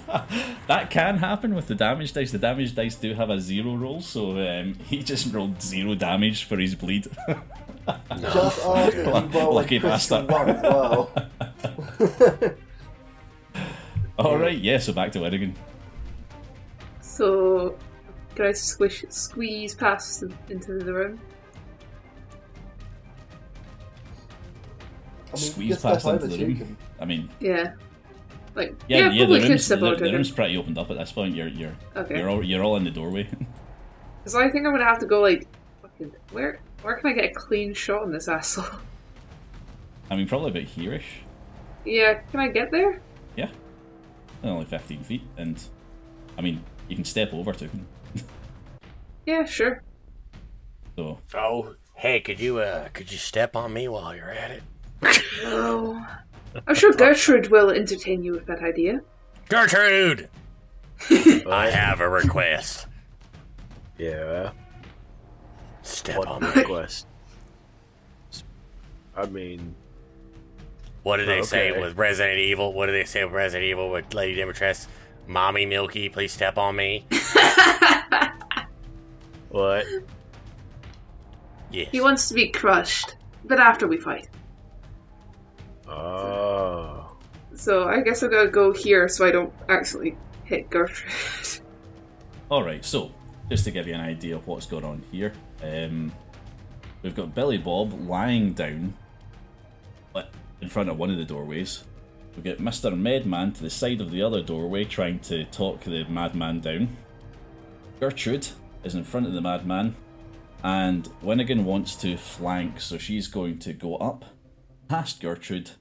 [0.67, 2.31] that can happen with the damage dice.
[2.31, 6.43] The damage dice do have a zero roll, so um, he just rolled zero damage
[6.43, 7.07] for his bleed.
[8.21, 10.29] Just after you roll Lucky a critical bastard.
[10.29, 11.11] one as well.
[14.19, 15.53] Alright, yeah, so back to Winnigan.
[17.01, 17.75] So,
[18.35, 21.19] can I squish, squeeze past them into the room?
[25.27, 26.57] I mean, Squeeze past into the room.
[26.57, 27.73] can- I mean, Yeah.
[28.55, 31.33] Like, yeah, yeah, yeah, the room's, the, the room's pretty opened up at this point.
[31.35, 32.19] You're you're Okay.
[32.19, 33.27] you're all you're all in the doorway.
[34.19, 35.45] Because I think I'm gonna have to go, like,
[35.81, 38.63] fucking, where, where can I get a clean shot on this asshole?
[40.09, 41.17] I mean, probably about here-ish.
[41.83, 43.01] yeah, can I get there?
[43.35, 43.49] Yeah.
[44.41, 45.61] Only 15 feet, and
[46.37, 47.85] I mean, you can step over to him.
[49.25, 49.81] Yeah, sure.
[50.97, 54.63] So, Oh, hey, could you uh could you step on me while you're at it?
[55.43, 56.05] No.
[56.67, 59.01] I'm sure Gertrude will entertain you with that idea.
[59.49, 60.29] Gertrude,
[61.09, 62.87] I have a request.
[63.97, 64.51] yeah.
[65.81, 66.47] Step What on me.
[66.55, 67.07] request?
[69.17, 69.75] I mean,
[71.03, 72.71] What did they say with Resident Evil?
[72.73, 74.87] What did they say with Resident Evil with Lady Dimitrescu?
[75.27, 77.05] Mommy Milky, please step on me.
[79.53, 79.85] what?
[81.71, 81.89] Yes.
[81.91, 84.29] he wants to be crushed, but after we fight.
[85.87, 87.15] Oh.
[87.55, 91.61] So I guess I'm gonna go here so I don't actually hit Gertrude.
[92.51, 93.11] Alright, so
[93.49, 95.33] just to give you an idea of what's going on here,
[95.63, 96.11] um,
[97.01, 98.93] we've got Billy Bob lying down
[100.63, 101.83] in front of one of the doorways.
[102.35, 102.97] We've got Mr.
[102.97, 106.97] Medman to the side of the other doorway trying to talk the madman down.
[107.99, 108.47] Gertrude
[108.83, 109.95] is in front of the madman,
[110.63, 114.25] and Winnigan wants to flank, so she's going to go up
[114.87, 115.71] past Gertrude,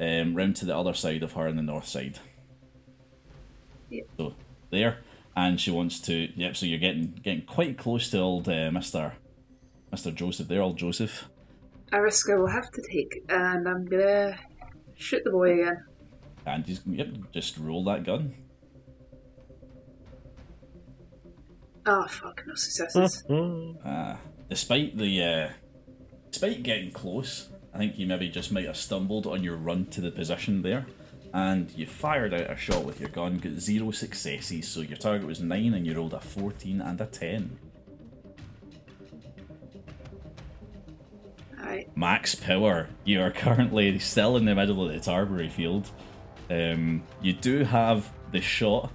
[0.00, 2.18] um, round to the other side of her on the north side.
[3.90, 4.06] Yep.
[4.16, 4.34] So
[4.70, 4.98] there,
[5.36, 6.28] and she wants to.
[6.34, 6.56] Yep.
[6.56, 9.14] So you're getting getting quite close to old uh, Mister
[9.90, 10.48] Mister Joseph.
[10.48, 11.28] There, old Joseph.
[11.92, 14.38] A risk I will have to take, and I'm gonna
[14.94, 15.84] shoot the boy again.
[16.44, 17.08] And he's yep.
[17.32, 18.34] Just roll that gun.
[21.90, 23.24] Oh fuck, no successes.
[23.82, 24.16] Uh,
[24.50, 25.48] despite the uh,
[26.30, 30.02] despite getting close, I think you maybe just might have stumbled on your run to
[30.02, 30.84] the position there,
[31.32, 34.68] and you fired out a shot with your gun, got zero successes.
[34.68, 37.58] So your target was nine, and you rolled a fourteen and a ten.
[41.58, 41.96] Alright.
[41.96, 42.88] Max power.
[43.04, 45.90] You are currently still in the middle of the Tarberry field.
[46.50, 48.92] Um, you do have the shot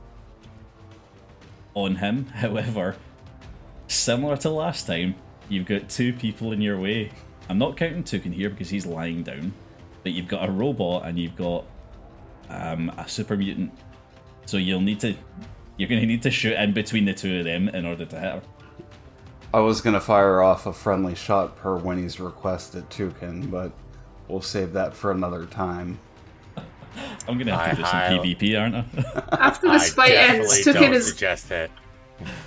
[1.74, 2.26] on him.
[2.34, 2.96] However,
[3.88, 5.16] similar to last time,
[5.50, 7.12] you've got two people in your way.
[7.50, 9.54] I'm not counting Tukin here because he's lying down,
[10.04, 11.66] but you've got a robot and you've got
[12.50, 13.72] um, a super mutant.
[14.46, 15.16] So you'll need to.
[15.78, 18.20] You're going to need to shoot in between the two of them in order to
[18.20, 18.42] hit her.
[19.54, 23.72] I was gonna fire off a friendly shot per Winnie's request at Tukin, but
[24.28, 26.00] we'll save that for another time.
[27.28, 28.18] I'm going to have to do some Hi-hi.
[28.18, 28.86] PvP, aren't I?
[29.40, 31.72] After this fight ends, definitely Tukin is suggest it.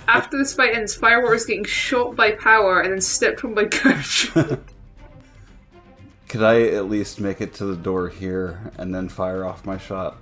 [0.07, 3.65] after this fight ends, Firewater is getting shot by power and then stepped on by
[3.65, 4.63] Gertrude.
[6.27, 9.77] Could I at least make it to the door here and then fire off my
[9.77, 10.17] shot?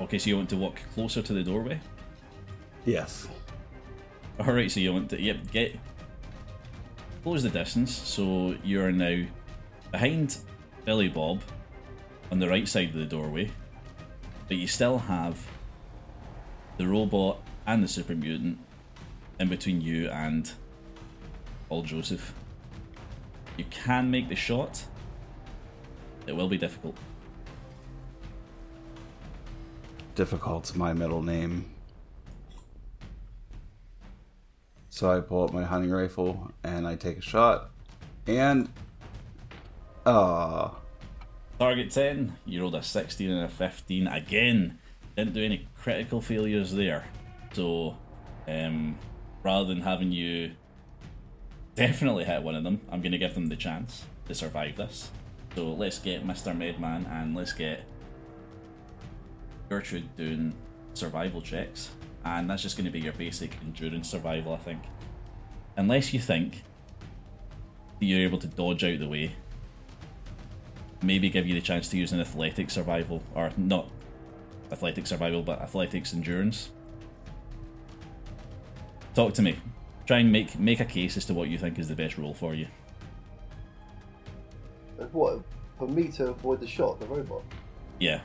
[0.00, 1.80] Okay, so you want to walk closer to the doorway?
[2.84, 3.26] Yes.
[4.38, 5.76] Alright, so you want to, yep, get.
[7.24, 9.24] Close the distance, so you're now
[9.90, 10.38] behind
[10.84, 11.42] Billy Bob
[12.30, 13.50] on the right side of the doorway,
[14.48, 15.46] but you still have
[16.76, 18.58] the robot and the super mutant
[19.40, 20.52] in between you and
[21.70, 22.32] old Joseph.
[23.56, 24.84] You can make the shot,
[26.26, 26.96] it will be difficult.
[30.14, 31.70] Difficult's my middle name.
[34.90, 37.70] So I pull up my hunting rifle and I take a shot.
[38.26, 38.68] And.
[40.04, 40.74] Ah.
[41.58, 44.06] Target 10, you rolled a 16 and a 15.
[44.06, 44.78] Again,
[45.16, 47.04] didn't do any critical failures there.
[47.52, 47.96] So,
[48.46, 48.96] um,
[49.42, 50.52] rather than having you
[51.74, 55.10] definitely hit one of them, I'm going to give them the chance to survive this.
[55.56, 56.56] So, let's get Mr.
[56.56, 57.84] Medman and let's get
[59.68, 60.54] Gertrude doing
[60.94, 61.90] survival checks.
[62.24, 64.82] And that's just going to be your basic endurance survival, I think.
[65.76, 66.62] Unless you think
[67.98, 69.34] you're able to dodge out the way
[71.02, 73.90] maybe give you the chance to use an athletic survival, or not
[74.72, 76.70] athletic survival, but athletics endurance.
[79.14, 79.58] Talk to me.
[80.06, 82.34] Try and make make a case as to what you think is the best role
[82.34, 82.66] for you.
[85.12, 85.42] What?
[85.78, 87.42] For me to avoid the shot, the robot?
[88.00, 88.20] Yeah.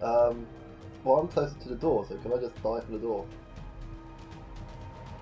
[0.00, 0.46] Um,
[1.04, 3.26] well, I'm closer to the door, so can I just die for the door?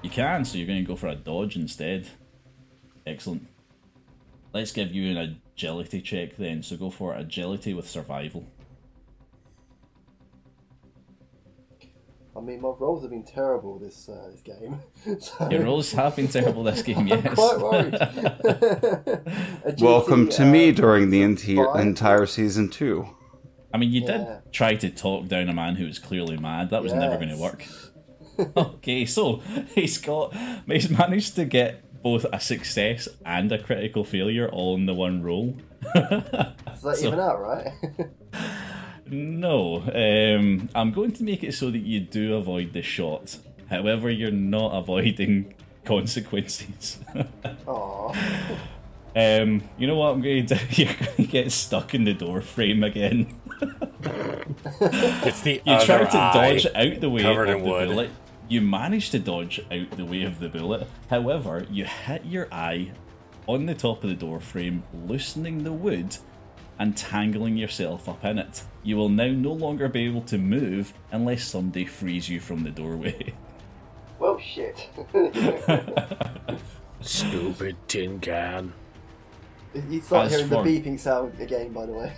[0.02, 2.08] You can, so you're going to go for a dodge instead.
[3.06, 3.48] Excellent.
[4.52, 6.62] Let's give you an agility check then.
[6.62, 8.46] So go for agility with survival.
[12.36, 14.80] I mean, my rolls have been terrible this uh, this game.
[15.18, 17.24] so Your rolls have been terrible this game, yes.
[17.26, 17.94] I'm quite worried.
[19.64, 23.08] Agility, Welcome to me uh, during the enti- entire season two.
[23.72, 24.18] I mean, you Yeah.
[24.18, 26.68] did try to talk down a man who was clearly mad.
[26.68, 27.64] That was never going to work.
[28.54, 29.36] okay, so
[29.74, 30.36] he's got
[30.66, 35.22] he's managed to get both a success and a critical failure all in the one
[35.24, 35.56] roll.
[35.92, 37.72] Does that So- even out, right?
[39.08, 43.38] No, um, I'm going to make it so that you do avoid the shot.
[43.70, 45.54] However, you're not avoiding
[45.84, 46.98] consequences.
[47.68, 48.12] Aw.
[49.14, 50.60] um, you know what I'm going to do?
[50.70, 53.32] You're going to get stuck in the door frame again.
[55.22, 56.32] It's the You other tried to eye.
[56.34, 57.86] dodge out the way covered of in the wood.
[57.88, 58.10] bullet.
[58.48, 60.86] You manage to dodge out the way of the bullet.
[61.10, 62.92] However, you hit your eye
[63.46, 66.16] on the top of the door frame, loosening the wood
[66.78, 68.62] and tangling yourself up in it.
[68.82, 72.70] You will now no longer be able to move unless somebody frees you from the
[72.70, 73.34] doorway.
[74.18, 74.88] Well, shit.
[77.02, 78.72] Stupid tin can.
[79.90, 82.12] you start As hearing for- the beeping sound again, by the way.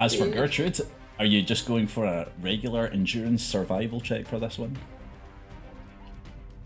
[0.00, 0.80] As for Gertrude,
[1.22, 4.76] are you just going for a regular endurance survival check for this one?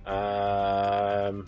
[0.07, 1.46] Um,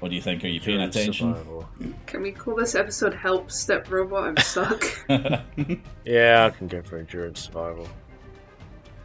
[0.00, 0.42] What do you think?
[0.42, 1.34] Are you paying attention?
[1.34, 1.68] survival.
[2.06, 4.24] Can we call this episode Help Step Robot?
[4.28, 4.82] I'm stuck.
[6.06, 7.86] Yeah, I can go for endurance survival.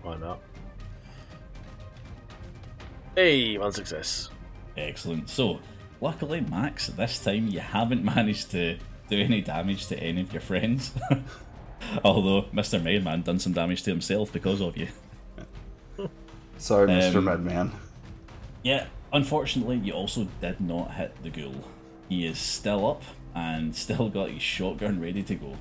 [0.04, 0.40] Why not?
[3.16, 4.30] Hey, one success.
[4.78, 5.28] Excellent.
[5.30, 5.60] So,
[6.00, 8.78] luckily, Max, this time you haven't managed to
[9.10, 10.94] do any damage to any of your friends.
[12.04, 12.82] Although Mr.
[12.82, 14.88] Mayman done some damage to himself because of you.
[16.58, 17.18] Sorry, Mr.
[17.18, 17.72] Um, Medman.
[18.64, 21.64] Yeah, unfortunately, you also did not hit the ghoul.
[22.10, 23.04] He is still up
[23.36, 25.56] and still got his shotgun ready to go.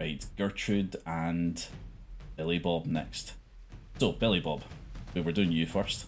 [0.00, 1.64] Right, Gertrude and
[2.36, 3.34] Billy Bob next.
[3.98, 4.62] So, Billy Bob,
[5.14, 6.06] we were doing you first.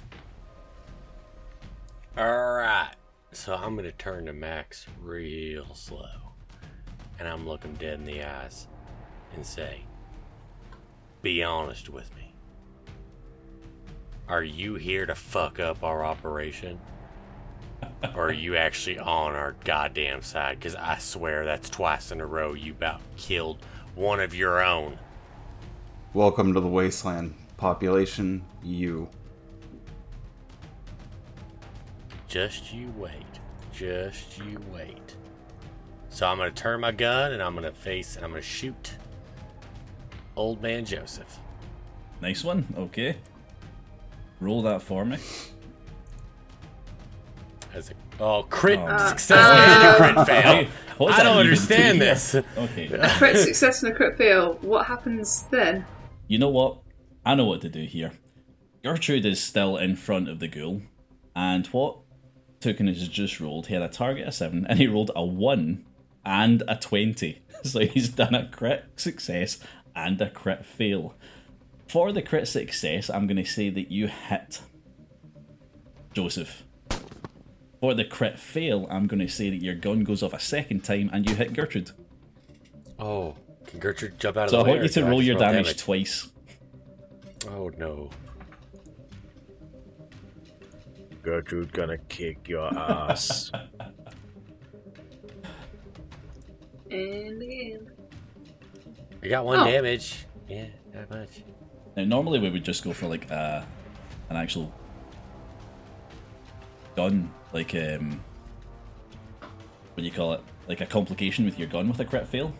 [2.18, 2.96] Alright.
[3.32, 6.25] So I'm gonna turn to Max real slow.
[7.18, 8.68] And I'm looking dead in the eyes
[9.34, 9.82] and say,
[11.22, 12.34] Be honest with me.
[14.28, 16.80] Are you here to fuck up our operation?
[18.14, 20.58] or are you actually on our goddamn side?
[20.58, 23.58] Because I swear that's twice in a row you about killed
[23.94, 24.98] one of your own.
[26.12, 27.34] Welcome to the wasteland.
[27.56, 29.08] Population, you.
[32.28, 33.12] Just you wait.
[33.72, 35.15] Just you wait.
[36.16, 38.96] So I'm gonna turn my gun and I'm gonna face and I'm gonna shoot
[40.34, 41.40] old man Joseph.
[42.22, 43.18] Nice one, okay.
[44.40, 45.18] Roll that for me.
[47.74, 48.96] As a oh crit Oh.
[49.08, 50.66] success Uh, and a crit fail.
[50.96, 52.34] What I don't understand this.
[52.56, 52.86] Okay.
[52.86, 54.54] a crit success and a crit fail.
[54.62, 55.84] What happens then?
[56.28, 56.78] You know what?
[57.26, 58.12] I know what to do here.
[58.82, 60.80] Gertrude is still in front of the ghoul,
[61.34, 61.98] and what
[62.60, 65.84] Tukin has just rolled, he had a target of 7, and he rolled a 1
[66.26, 67.42] and a 20.
[67.62, 69.58] So he's done a crit success
[69.96, 71.14] and a crit fail.
[71.88, 74.60] For the crit success, I'm going to say that you hit
[76.12, 76.62] Joseph.
[77.80, 80.84] For the crit fail, I'm going to say that your gun goes off a second
[80.84, 81.90] time and you hit Gertrude.
[83.00, 83.34] Oh,
[83.66, 84.70] can Gertrude jump out of So I the way?
[84.70, 86.28] So I want you to do I roll your damage twice.
[87.48, 88.10] Oh no.
[91.22, 93.50] Gertrude gonna kick your ass.
[96.90, 97.90] And again.
[99.22, 99.64] I got one Oh.
[99.64, 100.26] damage.
[100.48, 101.42] Yeah, not much.
[101.96, 103.66] Now, normally we would just go for like a,
[104.30, 104.72] an actual
[106.94, 108.20] gun, like um,
[109.40, 110.40] what do you call it?
[110.68, 112.52] Like a complication with your gun with a crit fail.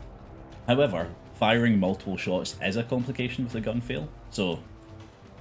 [0.67, 4.09] However, firing multiple shots is a complication with a gun fail.
[4.31, 4.59] So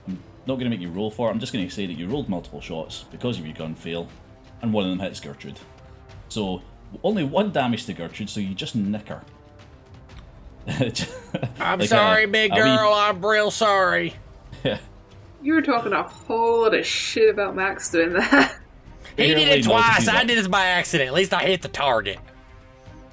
[0.07, 1.31] I'm not going to make you roll for it.
[1.31, 4.07] I'm just going to say that you rolled multiple shots because of your gun fail,
[4.61, 5.59] and one of them hits Gertrude.
[6.29, 6.61] So
[7.03, 8.29] only one damage to Gertrude.
[8.29, 9.21] So you just nick her.
[10.67, 12.93] I'm Like a- sorry, big a wee- girl.
[12.93, 14.13] I'm real sorry.
[14.63, 14.77] Yeah.
[15.43, 18.55] You were talking a whole lot of shit about Max doing that.
[19.15, 20.07] He did it twice.
[20.07, 21.07] I did this by accident.
[21.09, 22.17] At least I hit the target.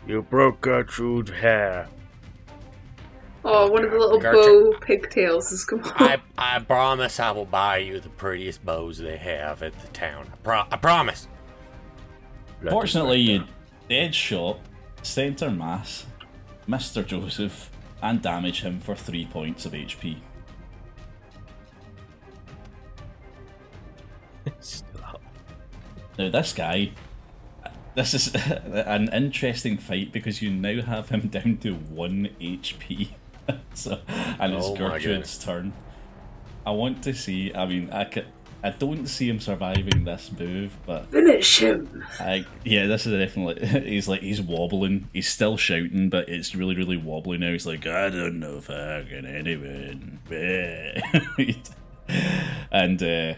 [0.06, 1.88] you broke Gertrude's hair.
[3.44, 4.72] Oh, one of the little Gertrude.
[4.72, 5.92] bow pigtails has come off.
[5.96, 10.28] I I promise I will buy you the prettiest bows they have at the town.
[10.32, 11.28] I, pro- I promise.
[12.62, 13.44] Bloody Fortunately, you
[13.92, 14.04] murder.
[14.04, 14.58] dead shot,
[15.02, 16.06] centre mass,
[16.68, 17.06] Mr.
[17.06, 17.70] Joseph,
[18.02, 20.16] and damage him for three points of HP.
[26.18, 26.92] Now, this guy,
[27.94, 28.34] this is
[28.66, 33.10] an interesting fight because you now have him down to one HP.
[33.74, 35.72] so, and it's Oh Gertrude's turn.
[36.66, 37.52] I want to see.
[37.54, 38.24] I mean, I ca
[38.64, 42.04] I don't see him surviving this move, but Finish him.
[42.20, 43.66] I, yeah, this is definitely.
[43.90, 45.08] He's like he's wobbling.
[45.12, 47.50] He's still shouting, but it's really, really wobbly now.
[47.50, 50.20] He's like, I don't know if I can anyone.
[52.70, 53.34] and uh,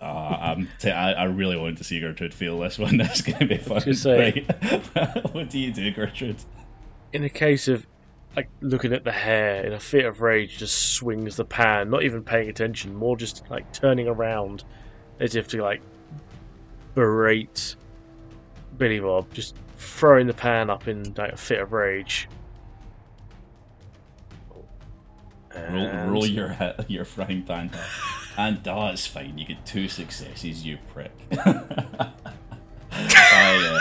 [0.00, 0.04] uh,
[0.40, 2.96] I'm t- I, I really want to see Gertrude feel this one.
[2.98, 3.94] That's going to be fun.
[3.94, 5.24] say- Right.
[5.34, 6.36] what do you do, Gertrude?
[7.12, 7.86] In a case of
[8.36, 12.02] like looking at the hair in a fit of rage, just swings the pan, not
[12.02, 14.64] even paying attention, more just like turning around
[15.20, 15.82] as if to like
[16.94, 17.76] berate
[18.78, 22.28] Billy Bob, just throwing the pan up in like a fit of rage.
[25.54, 27.70] Roll, And- roll your hit, your frying pan.
[28.38, 29.36] And oh, it's fine.
[29.36, 31.12] You get two successes, you prick.
[31.32, 32.10] I,
[32.90, 33.80] uh,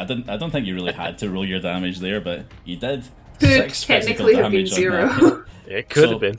[0.00, 0.28] I didn't.
[0.28, 3.04] I don't think you really had to roll your damage there, but you did.
[3.42, 5.20] Could technically have been damage on that.
[5.20, 5.44] zero.
[5.66, 6.38] It could So- have been.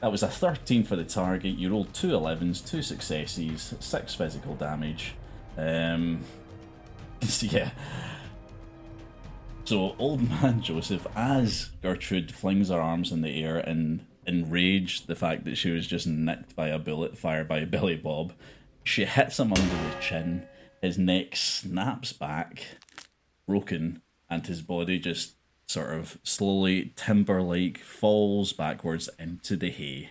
[0.00, 1.56] That was a 13 for the target.
[1.58, 5.14] You rolled two 11s, two successes, six physical damage.
[5.58, 6.20] Um,
[7.22, 7.70] so yeah.
[9.64, 15.14] So old man Joseph, as Gertrude flings her arms in the air in enraged the
[15.14, 18.32] fact that she was just nicked by a bullet fired by Billy Bob,
[18.84, 20.44] she hits him under the chin.
[20.80, 22.64] His neck snaps back,
[23.46, 25.34] broken, and his body just
[25.70, 30.10] sort of slowly timber like falls backwards into the hay.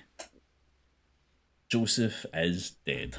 [1.67, 3.17] Joseph is dead.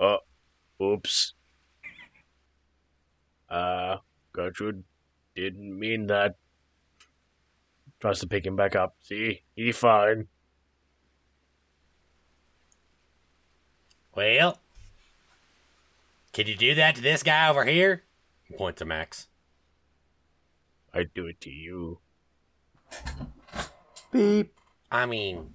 [0.00, 0.20] Oh,
[0.82, 1.34] oops.
[3.50, 3.98] Uh,
[4.32, 4.82] Gertrude
[5.36, 6.36] didn't mean that.
[8.00, 8.96] Tries to pick him back up.
[9.02, 10.28] See, he fine.
[14.14, 14.58] Well,
[16.34, 18.02] can you do that to this guy over here?
[18.42, 19.28] He points to Max.
[20.92, 22.00] I'd do it to you.
[24.12, 24.54] Beep.
[24.90, 25.54] I mean,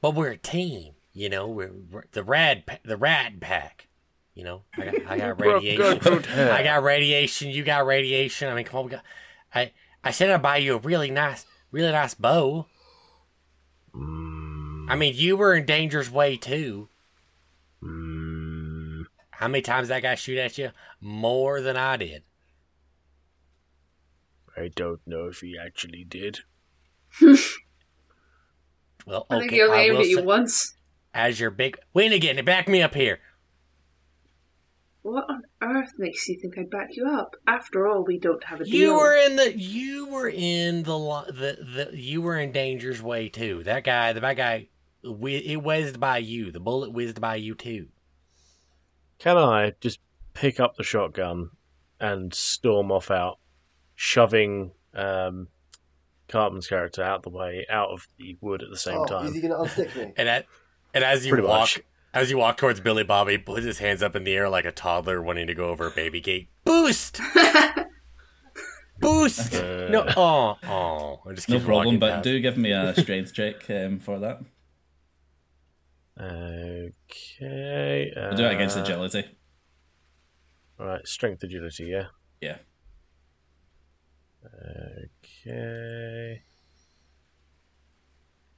[0.00, 1.48] but we're a team, you know.
[1.48, 3.88] We're, we're the rad, pa- the rad pack.
[4.34, 6.24] You know, I got, I got radiation.
[6.34, 7.50] I got radiation.
[7.50, 8.48] You got radiation.
[8.48, 9.02] I mean, come on, we got.
[9.54, 9.72] I
[10.04, 12.66] I said I'd buy you a really nice, really nice bow.
[13.94, 16.88] I mean, you were in danger's way too.
[17.82, 18.19] Mm,
[19.40, 20.70] How many times that guy shoot at you?
[21.00, 22.24] More than I did.
[24.54, 26.40] I don't know if he actually did.
[29.06, 30.74] Well, okay, I think he only aimed at you say- once.
[31.14, 32.44] as your big win again.
[32.44, 33.18] Back me up here.
[35.00, 37.34] What on earth makes you think I'd back you up?
[37.46, 38.74] After all, we don't have a deal.
[38.74, 43.00] You were in the you were in the li- the the you were in danger's
[43.02, 43.62] way too.
[43.64, 44.68] That guy, the bad guy,
[45.02, 46.52] it whizzed by you.
[46.52, 47.88] The bullet whizzed by you too.
[49.20, 50.00] Can I just
[50.32, 51.50] pick up the shotgun
[52.00, 53.38] and storm off out,
[53.94, 55.48] shoving um,
[56.26, 59.26] Cartman's character out the way, out of the wood at the same oh, time?
[59.26, 60.14] is he going to unstick me?
[60.16, 60.46] And at,
[60.94, 61.80] and as you Pretty walk much.
[62.14, 64.72] as you walk towards Billy Bobby, puts his hands up in the air like a
[64.72, 66.48] toddler wanting to go over a baby gate.
[66.64, 67.20] Boost,
[69.00, 69.54] boost.
[69.54, 71.20] Uh, no, oh, oh.
[71.28, 72.24] I just No problem, but past.
[72.24, 74.40] do give me a strength check um, for that.
[76.20, 78.12] Okay.
[78.16, 79.24] Uh, We'll do it against agility.
[80.78, 82.06] Alright, strength agility, yeah.
[82.40, 82.56] Yeah.
[84.44, 86.42] Okay.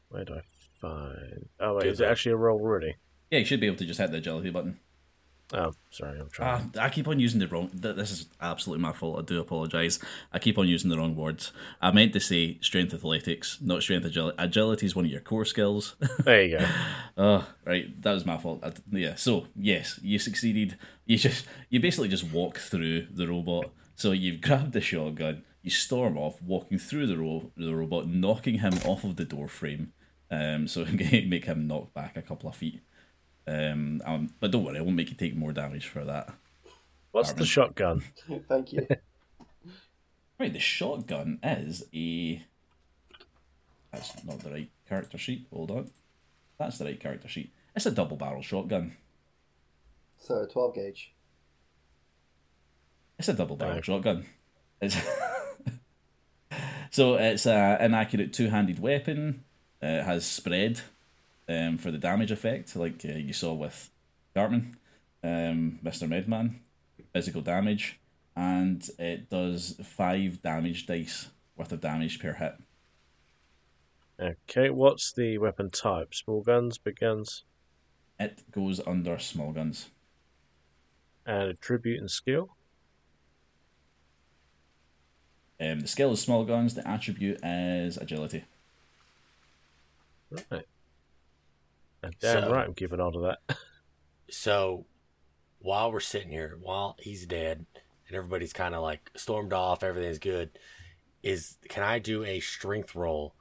[0.08, 0.40] Where do I
[0.80, 1.48] find.
[1.60, 2.96] Oh, wait, Do is it actually a roll already?
[3.30, 4.78] Yeah, you should be able to just hit the agility button.
[5.54, 6.70] Oh, sorry, I'm trying.
[6.78, 7.68] Ah, I keep on using the wrong.
[7.68, 9.18] th- This is absolutely my fault.
[9.18, 9.98] I do apologise.
[10.32, 11.52] I keep on using the wrong words.
[11.80, 14.34] I meant to say strength athletics, not strength agility.
[14.38, 15.94] Agility is one of your core skills.
[16.24, 16.66] There you go.
[17.18, 18.60] oh, right, that was my fault.
[18.62, 20.78] I, yeah, so yes, you succeeded.
[21.04, 23.70] You just you basically just walk through the robot.
[23.94, 28.60] So you've grabbed the shotgun, you storm off, walking through the ro- the robot, knocking
[28.60, 29.92] him off of the door frame.
[30.30, 32.80] Um, so make him knock back a couple of feet.
[33.46, 36.32] Um, um, but don't worry, I won't make you take more damage for that.
[37.10, 38.02] What's the shotgun?
[38.48, 38.86] Thank you.
[40.40, 42.42] Right, the shotgun is a.
[43.92, 45.46] That's not the right character sheet.
[45.52, 45.90] Hold on.
[46.58, 47.52] That's the right character sheet.
[47.76, 48.96] It's a double barrel shotgun.
[50.18, 51.12] So, 12 gauge.
[53.20, 53.84] It's a double barrel Right.
[53.84, 54.26] shotgun.
[54.80, 54.96] It's
[56.90, 59.44] so it's a inaccurate two handed weapon.
[59.80, 60.80] Uh, it has spread
[61.48, 63.90] um, for the damage effect, like uh, you saw with
[64.34, 64.76] Cartman,
[65.22, 66.08] um, Mr.
[66.08, 66.60] Medman.
[67.12, 68.00] Physical damage,
[68.36, 71.28] and it does five damage dice
[71.58, 72.54] worth of damage per hit.
[74.18, 76.14] Okay, what's the weapon type?
[76.14, 77.44] Small guns, big guns,
[78.18, 79.90] It goes under small guns.
[81.26, 82.56] and attribute and skill?
[85.60, 86.74] Um, the skill is small guns.
[86.74, 88.44] The attribute is agility.
[90.50, 90.64] Right.
[92.02, 93.56] And damn So- right, I'm keeping on to that.
[94.34, 94.86] So
[95.58, 97.66] while we're sitting here, while he's dead,
[98.08, 100.50] and everybody's kind of like stormed off, everything's good.
[101.22, 103.34] Is can I do a strength roll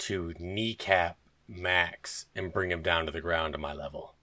[0.00, 1.16] to kneecap
[1.48, 4.16] Max and bring him down to the ground to my level?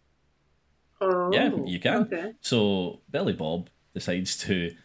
[1.01, 2.03] Oh, Yeah, you can.
[2.03, 2.33] Okay.
[2.41, 4.75] So Billy Bob decides to,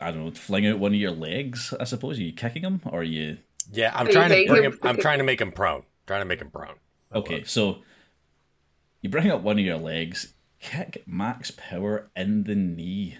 [0.00, 1.74] I don't know, fling out one of your legs.
[1.80, 3.38] I suppose are you kicking him or are you?
[3.72, 4.78] Yeah, I'm Are trying to bring him- him.
[4.84, 5.82] I'm trying to make him prone.
[6.06, 6.76] Trying to make him prone.
[7.14, 7.78] Okay, so
[9.00, 13.18] you bring up one of your legs, kick Max Power in the knee.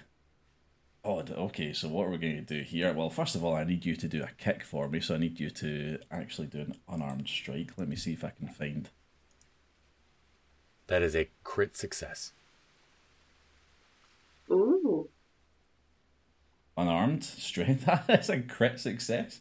[1.05, 1.31] Odd.
[1.31, 2.93] okay, so what are we going to do here?
[2.93, 5.19] Well, first of all, I need you to do a kick for me, so I
[5.19, 7.71] need you to actually do an unarmed strike.
[7.79, 8.91] Let me see if I can find.
[10.89, 12.33] That is a crit success.
[14.51, 15.09] Ooh.
[16.77, 17.89] Unarmed strength.
[18.07, 19.41] That's a crit success.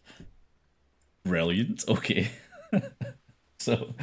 [1.23, 1.83] Brilliant.
[1.87, 2.29] Okay.
[3.59, 3.93] so,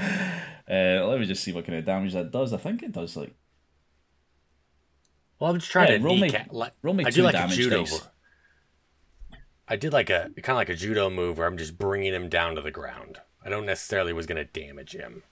[0.70, 2.52] uh, let me just see what kind of damage that does.
[2.52, 3.34] I think it does like
[5.38, 7.34] Well, I'm just trying Yeah, to roll me- Like, roll me I two do like
[7.34, 7.80] a damage judo.
[7.80, 8.08] dice.
[9.66, 12.28] I did like a kind of like a judo move where I'm just bringing him
[12.28, 13.18] down to the ground.
[13.44, 15.22] I don't necessarily was going to damage him.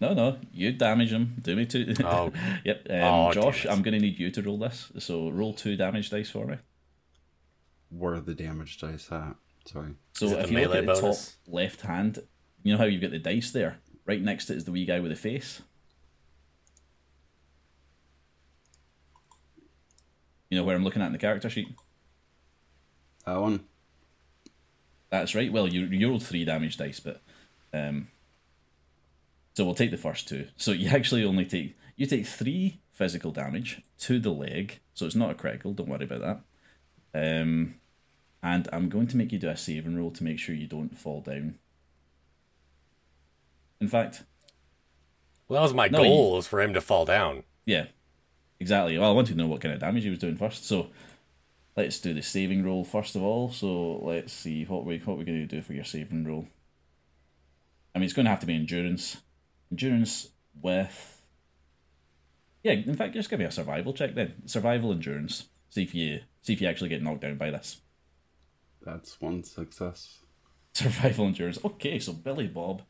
[0.00, 0.38] no, no.
[0.52, 1.36] You damage him.
[1.42, 1.94] Do me two.
[2.04, 2.32] Oh.
[2.64, 2.86] yep.
[2.90, 3.66] Um, Oh, Josh.
[3.66, 4.90] I'm going to need you to roll this.
[4.98, 6.56] So roll two damage dice for me.
[7.90, 9.34] Where are the damage dice at?
[9.66, 9.90] Sorry.
[10.14, 11.36] So if the you look melee at the bonus?
[11.44, 12.18] top left hand,
[12.62, 13.78] you know how you've got the dice there.
[14.04, 15.62] Right next to it is the wee guy with the face.
[20.50, 21.68] You know where I'm looking at in the character sheet.
[23.24, 23.64] That one?
[25.10, 25.52] That's right.
[25.52, 27.22] Well, you you rolled three damage dice, but
[27.72, 28.08] um,
[29.54, 30.48] so we'll take the first two.
[30.56, 35.14] So you actually only take you take three physical damage to the leg, so it's
[35.14, 35.72] not a critical.
[35.72, 36.42] Don't worry about
[37.12, 37.40] that.
[37.42, 37.76] Um,
[38.42, 40.98] and I'm going to make you do a saving roll to make sure you don't
[40.98, 41.58] fall down.
[43.82, 44.22] In fact,
[45.48, 47.42] Well, that was my No, goal, was for him to fall down.
[47.66, 47.86] yeah,
[48.60, 48.96] exactly.
[48.96, 50.64] Well, I wanted to know what kind of damage he was doing first.
[50.64, 50.90] So
[51.76, 53.50] let's do the saving roll first of all.
[53.50, 56.46] So let's see what we what we're going to do for your saving roll.
[57.92, 59.16] I mean, it's going to have to be endurance.
[59.72, 60.28] Endurance
[60.62, 61.22] with.
[62.62, 64.42] Yeah, in fact, just give me a survival check then.
[64.46, 65.48] Survival endurance.
[65.70, 67.80] See if you see if you actually get knocked down by this.
[68.80, 70.20] That's one success.
[70.72, 71.58] Survival endurance.
[71.64, 72.82] Okay, so Billy Bob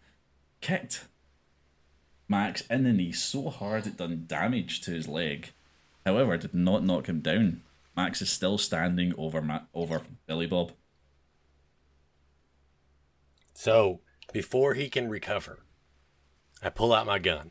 [0.63, 1.07] kicked
[2.29, 5.51] Max in the knee so hard it done damage to his leg.
[6.07, 7.63] However, did not knock him down.
[7.95, 10.73] Max is still standing over Ma- over Billy Bob.
[13.55, 14.01] So
[14.33, 15.61] before he can recover,
[16.63, 17.51] I pull out my gun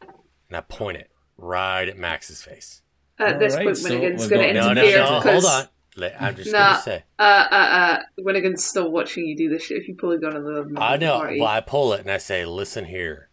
[0.00, 2.82] and I point it right at Max's face.
[3.18, 5.20] At this Alright, point, so Winnigan's we've going to got- No, no, interfere no.
[5.20, 5.64] Hold on.
[6.00, 6.70] Let- I'm just Nah.
[6.72, 7.04] gonna say.
[7.18, 9.76] uh, uh, uh, Winnigan's still watching you do this shit.
[9.82, 11.18] If you pull a gun on the I know.
[11.18, 11.38] party.
[11.40, 13.28] Well, I pull it and I say, "Listen here,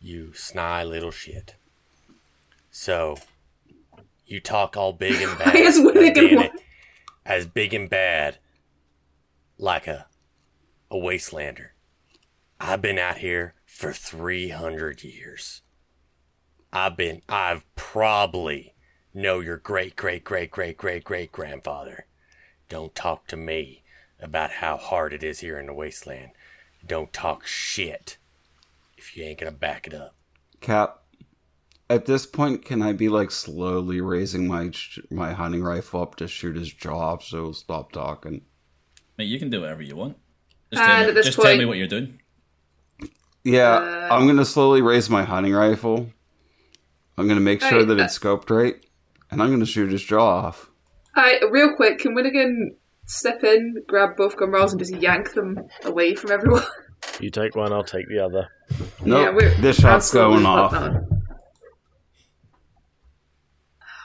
[0.00, 1.54] you sly little shit."
[2.70, 3.16] So
[4.26, 8.38] you talk all big and bad, as, Winnigan being wa- a- as big and bad,
[9.58, 10.06] like a
[10.90, 11.68] a wastelander.
[12.60, 15.62] I've been out here for three hundred years.
[16.72, 17.22] I've been.
[17.28, 18.74] I've probably
[19.12, 22.06] know your great great great great great great grandfather.
[22.70, 23.82] Don't talk to me
[24.20, 26.30] about how hard it is here in the wasteland.
[26.86, 28.16] Don't talk shit
[28.96, 30.14] if you ain't gonna back it up.
[30.60, 31.02] Cap,
[31.90, 34.70] at this point, can I be like slowly raising my
[35.10, 38.42] my hunting rifle up to shoot his jaw off so he'll stop talking?
[39.18, 40.16] Mate, you can do whatever you want.
[40.72, 42.20] Just, tell, me, at this just tell me what you're doing.
[43.42, 46.10] Yeah, Uh, I'm gonna slowly raise my hunting rifle.
[47.18, 48.76] I'm gonna make sure Right, that uh, it's scoped right,
[49.28, 50.69] and I'm gonna shoot his jaw off.
[51.14, 55.58] Hi, real quick, can Winnigan step in, grab both gun barrels, and just yank them
[55.84, 56.62] away from everyone?
[57.18, 58.48] You take one, I'll take the other.
[59.02, 60.72] Nope, we're- this shot's going off.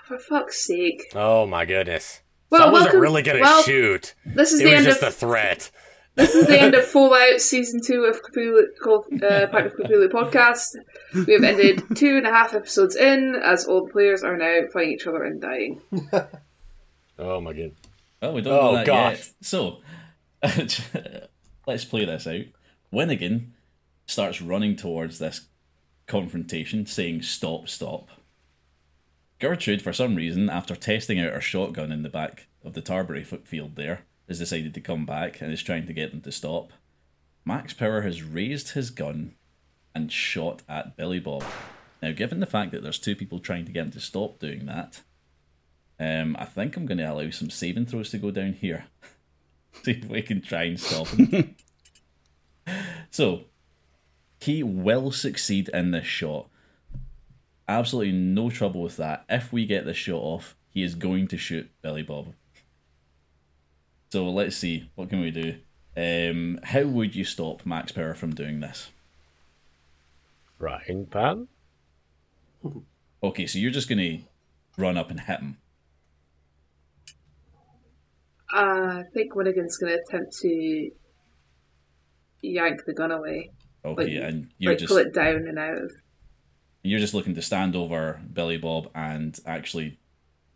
[0.08, 1.12] For fuck's sake!
[1.14, 2.22] Oh my goodness.
[2.50, 4.16] Well, so I wasn't welcome- really gonna well, shoot.
[4.26, 5.72] This is It the was end just of a threat.
[6.16, 10.08] this is the end of Fallout Season Two of Cthulhu, called uh, Pint of Cthulhu
[10.10, 10.76] podcast.
[11.28, 14.62] We have ended two and a half episodes in, as all the players are now
[14.72, 15.82] fighting each other and dying.
[17.18, 17.72] Oh my god.
[18.22, 19.18] Oh, we don't Oh, know that gosh.
[19.18, 19.30] yet.
[19.42, 19.82] So,
[21.68, 22.46] let's play this out.
[22.94, 23.48] Winnigan
[24.06, 25.48] starts running towards this
[26.08, 28.10] confrontation, saying, Stop, stop.
[29.40, 33.26] Gertrude, for some reason, after testing out her shotgun in the back of the Tarberry
[33.46, 36.72] field there, has decided to come back and is trying to get them to stop.
[37.44, 39.36] Max Power has raised his gun
[39.94, 41.44] and shot at Billy Bob.
[42.02, 44.66] Now, given the fact that there's two people trying to get him to stop doing
[44.66, 45.02] that,
[46.00, 48.86] um, I think I'm going to allow some saving throws to go down here.
[49.84, 51.56] See if we can try and stop him.
[53.12, 53.46] so,
[54.40, 56.48] he will succeed in this shot.
[57.68, 59.26] Absolutely no trouble with that.
[59.30, 62.34] If we get this shot off, he is going to shoot Billy Bob.
[64.12, 64.90] So let's see.
[64.96, 65.56] What can we do?
[65.98, 68.92] Um, how would you stop Max Power from doing this?
[70.60, 71.48] Frying pan?
[73.24, 74.20] Okay, so you're just going to
[74.82, 75.58] run up and hit him.
[78.56, 80.90] Uh, I think Winnigan's going to attempt to
[82.42, 83.52] yank the gun away,
[83.84, 85.92] Okay, Like- and you're like just pull it down and out of.
[86.84, 90.00] you're just looking to stand over Billy Bob and actually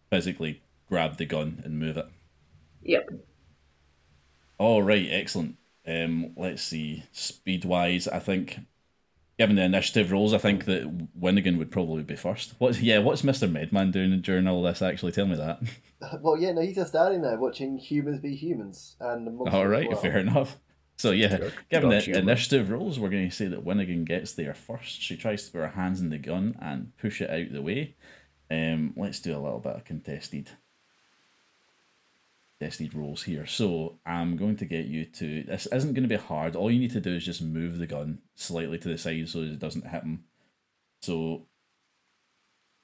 [0.09, 2.07] physically grab the gun and move it.
[2.83, 3.09] Yep.
[4.57, 5.57] All right, excellent.
[5.85, 7.03] Um, let's see.
[7.11, 8.59] Speed wise, I think,
[9.39, 12.53] given the initiative rolls, I think that Winnigan would probably be first.
[12.59, 12.79] What?
[12.81, 14.81] Yeah, what's Mister Medman doing during all this?
[14.83, 15.61] Actually, tell me that.
[16.21, 19.67] Well, yeah, no, he's just standing there watching humans be humans, and the monsters All
[19.67, 19.97] right, well.
[19.99, 20.55] fair enough.
[20.95, 21.53] So yeah, Good.
[21.69, 22.19] given Good the humour.
[22.19, 25.01] initiative rules, we're going to say that Winnigan gets there first.
[25.01, 27.95] She tries to put her hands in the gun and push it out the way.
[28.49, 30.51] Um, let's do a little bit of contested
[32.59, 33.45] contested rolls here.
[33.45, 35.43] So I'm going to get you to.
[35.43, 36.55] This isn't going to be hard.
[36.55, 39.39] All you need to do is just move the gun slightly to the side so
[39.39, 40.25] it doesn't hit him.
[41.01, 41.47] So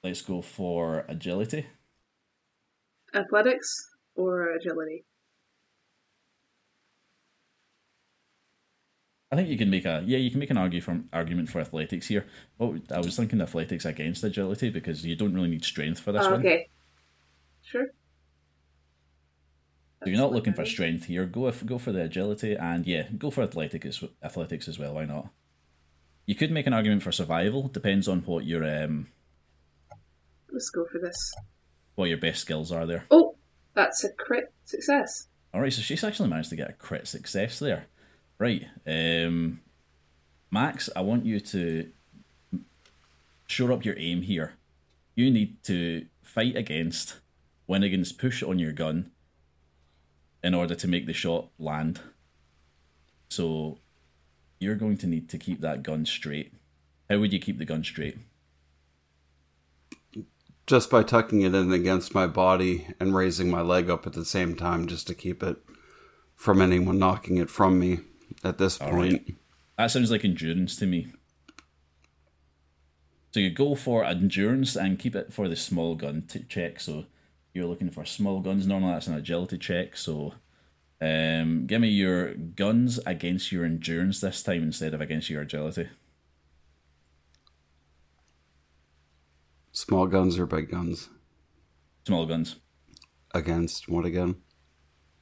[0.02, 1.66] let's go for agility.
[3.14, 5.04] Athletics or agility?
[9.32, 11.60] I think you can make a yeah, you can make an argue from argument for
[11.60, 12.26] athletics here.
[12.60, 16.24] Oh, I was thinking athletics against agility because you don't really need strength for this
[16.24, 16.40] Oh, one.
[16.40, 16.68] okay.
[17.62, 17.86] Sure.
[20.02, 21.24] So you're not looking for strength here.
[21.24, 24.94] Go if, go for the agility and yeah, go for athletic as, athletics as well.
[24.94, 25.30] Why not?
[26.26, 27.68] You could make an argument for survival.
[27.68, 29.08] Depends on what your um
[30.50, 31.16] Let's go for this.
[31.94, 33.06] what your best skills are there.
[33.10, 33.36] Oh,
[33.74, 35.28] that's a crit success.
[35.54, 37.86] All right, so she's actually managed to get a crit success there.
[38.38, 39.60] Right, um,
[40.50, 41.90] Max, I want you to
[43.46, 44.52] shore up your aim here.
[45.14, 47.20] You need to fight against
[47.68, 49.10] Winnigan's push on your gun
[50.46, 51.98] in order to make the shot land.
[53.28, 53.80] So
[54.60, 56.52] you're going to need to keep that gun straight.
[57.10, 58.16] How would you keep the gun straight?
[60.68, 64.24] Just by tucking it in against my body and raising my leg up at the
[64.24, 65.56] same time just to keep it
[66.36, 67.98] from anyone knocking it from me
[68.44, 69.12] at this All point.
[69.14, 69.34] right.
[69.76, 71.08] That sounds like endurance to me.
[73.32, 76.78] So you go for endurance and keep it for the small gun t- check.
[76.78, 77.06] So
[77.56, 78.66] you're looking for small guns.
[78.66, 79.96] Normally that's an agility check.
[79.96, 80.34] So
[81.00, 85.88] um, give me your guns against your endurance this time instead of against your agility.
[89.72, 91.08] Small guns or big guns?
[92.06, 92.56] Small guns
[93.34, 94.36] Against what again?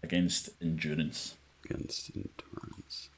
[0.02, 1.36] against endurance.
[1.64, 3.08] Against endurance.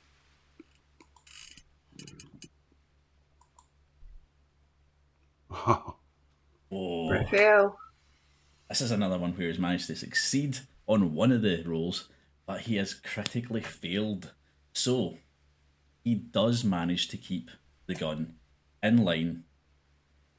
[5.51, 5.97] Oh,
[6.73, 7.77] Oh, Fail.
[8.69, 12.09] This is another one where he's managed to succeed on one of the roles,
[12.47, 14.33] but he has critically failed.
[14.73, 15.19] So
[16.05, 17.51] he does manage to keep
[17.87, 18.35] the gun
[18.83, 19.45] in line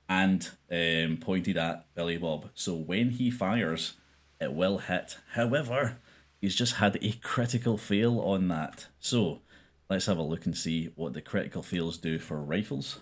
[0.09, 2.49] and um, pointed at Billy Bob.
[2.53, 3.93] So when he fires,
[4.39, 5.17] it will hit.
[5.33, 5.97] However,
[6.39, 8.87] he's just had a critical fail on that.
[8.99, 9.41] So
[9.89, 12.99] let's have a look and see what the critical fails do for rifles.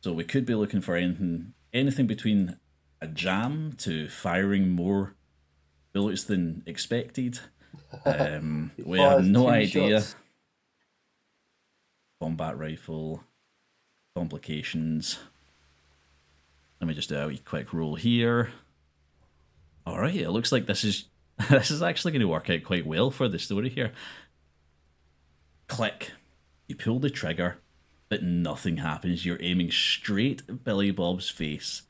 [0.00, 2.58] So we could be looking for anything anything between
[3.00, 5.14] a jam to firing more
[5.92, 7.40] bullets than expected.
[8.04, 10.00] Um, we have no idea.
[10.00, 10.16] shots.
[12.20, 13.22] Combat rifle,
[14.16, 15.18] complications.
[16.80, 18.50] Let me just do a wee quick roll here.
[19.86, 21.04] All right, it looks like this is
[21.50, 23.92] this is actually going to work out quite well for the story here.
[25.68, 26.12] Click.
[26.66, 27.58] You pull the trigger,
[28.08, 29.24] but nothing happens.
[29.24, 31.82] You're aiming straight at Billy Bob's face,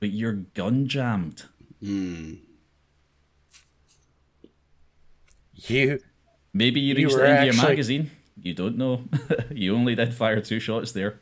[0.00, 1.44] but you're gun jammed.
[1.82, 2.34] Hmm.
[5.54, 6.00] You
[6.52, 8.10] Maybe you You reached the end of your magazine.
[8.42, 9.04] You don't know.
[9.50, 11.20] you only did fire two shots there.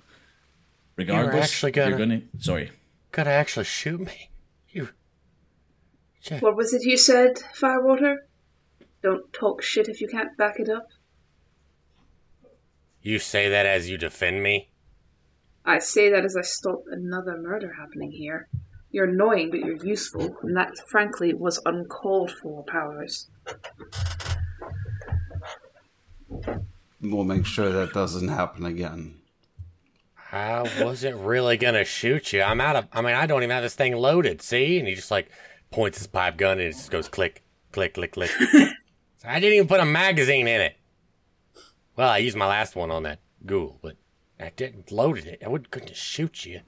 [0.97, 2.23] Regardless, you're gonna- gonna.
[2.39, 2.71] Sorry,
[3.13, 4.31] gotta actually shoot me.
[4.71, 4.91] You.
[6.21, 8.27] Jack, What was it you said, Firewater?
[9.03, 10.89] Don't talk shit if you can't back it up.
[13.01, 14.71] you say that as you defend me?
[15.65, 18.49] I say that as I stop another murder happening here.
[18.99, 23.29] You're annoying, but you're useful, and that, frankly, was uncalled for, Powers.
[27.01, 29.21] we'll make sure that doesn't happen again.
[30.33, 32.43] I wasn't really gonna shoot you.
[32.43, 32.89] I'm out of.
[32.93, 34.43] I mean, I don't even have this thing loaded.
[34.43, 35.31] See, and he just like
[35.71, 38.31] points his pipe gun and it just goes click, click, click, click.
[38.31, 38.69] So
[39.29, 40.77] I didn't even put a magazine in it.
[41.95, 43.95] Well, I used my last one on that ghoul, but
[44.41, 45.41] I didn't loaded it.
[45.45, 46.63] I would couldn't shoot you.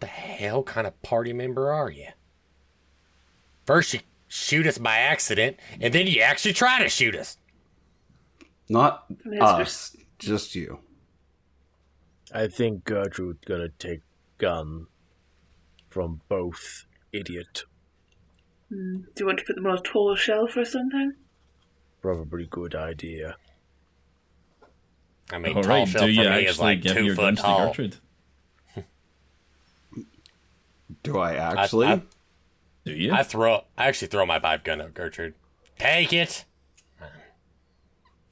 [0.00, 2.08] The hell kind of party member are you?
[3.64, 7.38] First you shoot us by accident, and then you actually try to shoot us.
[8.68, 10.80] Not Yes, us, just you.
[12.32, 14.00] I think Gertrude's gonna take
[14.38, 14.86] gun
[15.88, 17.64] from both idiot.
[18.68, 19.02] Hmm.
[19.14, 21.12] Do you want to put them on a tall shelf or something?
[22.02, 23.36] Probably good idea.
[25.30, 25.88] I mean, all tall right.
[25.88, 27.66] shelf Do you for me is actually like give two your foot guns to tall.
[27.68, 27.96] Gertrude?
[31.04, 31.86] Do I actually?
[31.86, 32.02] I-
[32.84, 33.12] Do you?
[33.12, 33.62] I throw.
[33.78, 35.34] I actually throw my pipe gun at Gertrude.
[35.78, 36.44] Take it.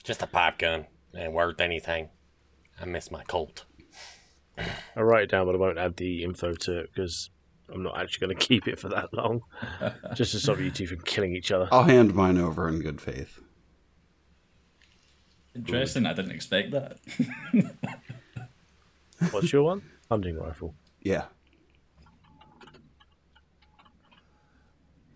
[0.03, 0.87] Just a pipe gun.
[1.15, 2.09] Ain't worth anything.
[2.81, 3.65] I miss my Colt.
[4.97, 7.31] I write it down, but I won't add the info to it because
[7.73, 9.43] I'm not actually going to keep it for that long.
[10.15, 11.69] Just to stop you two from killing each other.
[11.71, 13.39] I'll hand mine over in good faith.
[15.55, 16.07] Interesting.
[16.07, 16.97] I didn't expect that.
[19.31, 19.83] What's your one?
[20.11, 20.75] Hunting rifle.
[21.03, 21.25] Yeah.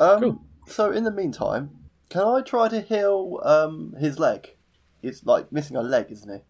[0.00, 0.42] Um, Cool.
[0.68, 1.70] So in the meantime,
[2.08, 4.56] can I try to heal um, his leg?
[5.02, 6.40] It's like missing a leg, isn't he?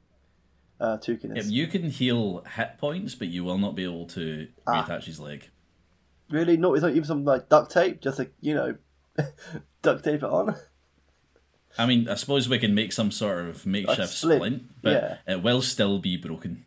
[0.81, 4.49] Uh, Tukin Yeah, you can heal hit points, but you will not be able to
[4.67, 4.85] Ah.
[4.85, 5.51] reattach his leg.
[6.31, 6.57] Really?
[6.57, 8.77] Not, it's not even some like duct tape, just like, you know,
[9.83, 10.57] duct tape it on?
[11.79, 14.93] I mean, I suppose we can make some sort of makeshift splint, splint, but
[15.27, 15.35] yeah.
[15.35, 16.65] it will still be broken.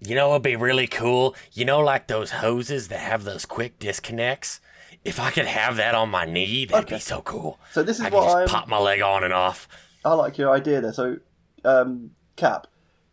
[0.00, 1.34] You know it would be really cool?
[1.52, 4.60] You know, like those hoses that have those quick disconnects?
[5.04, 6.96] If I could have that on my knee, that'd Okay.
[6.96, 7.58] be so cool.
[7.72, 8.48] So this is I could what just I'm...
[8.48, 9.68] pop my leg on and off.
[10.04, 10.92] I like your idea there.
[10.92, 11.18] So,
[11.64, 12.66] um, Cap,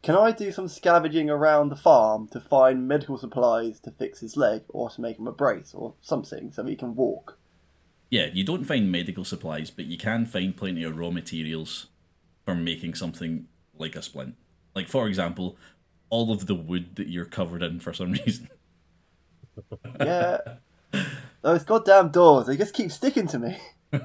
[0.04, 4.38] can I do some scavenging around the farm to find medical supplies to fix his
[4.38, 7.38] leg or to make him a brace or something so he can walk?
[8.10, 11.88] Yeah, you don't find medical supplies, but you can find plenty of raw materials
[12.46, 13.48] for making something
[13.78, 14.36] like a splint.
[14.76, 15.58] Like, for example,
[16.10, 18.48] all of the wood that you're covered in for some reason.
[20.00, 20.38] Yeah.
[21.46, 23.56] Those goddamn doors, they just keep sticking to me.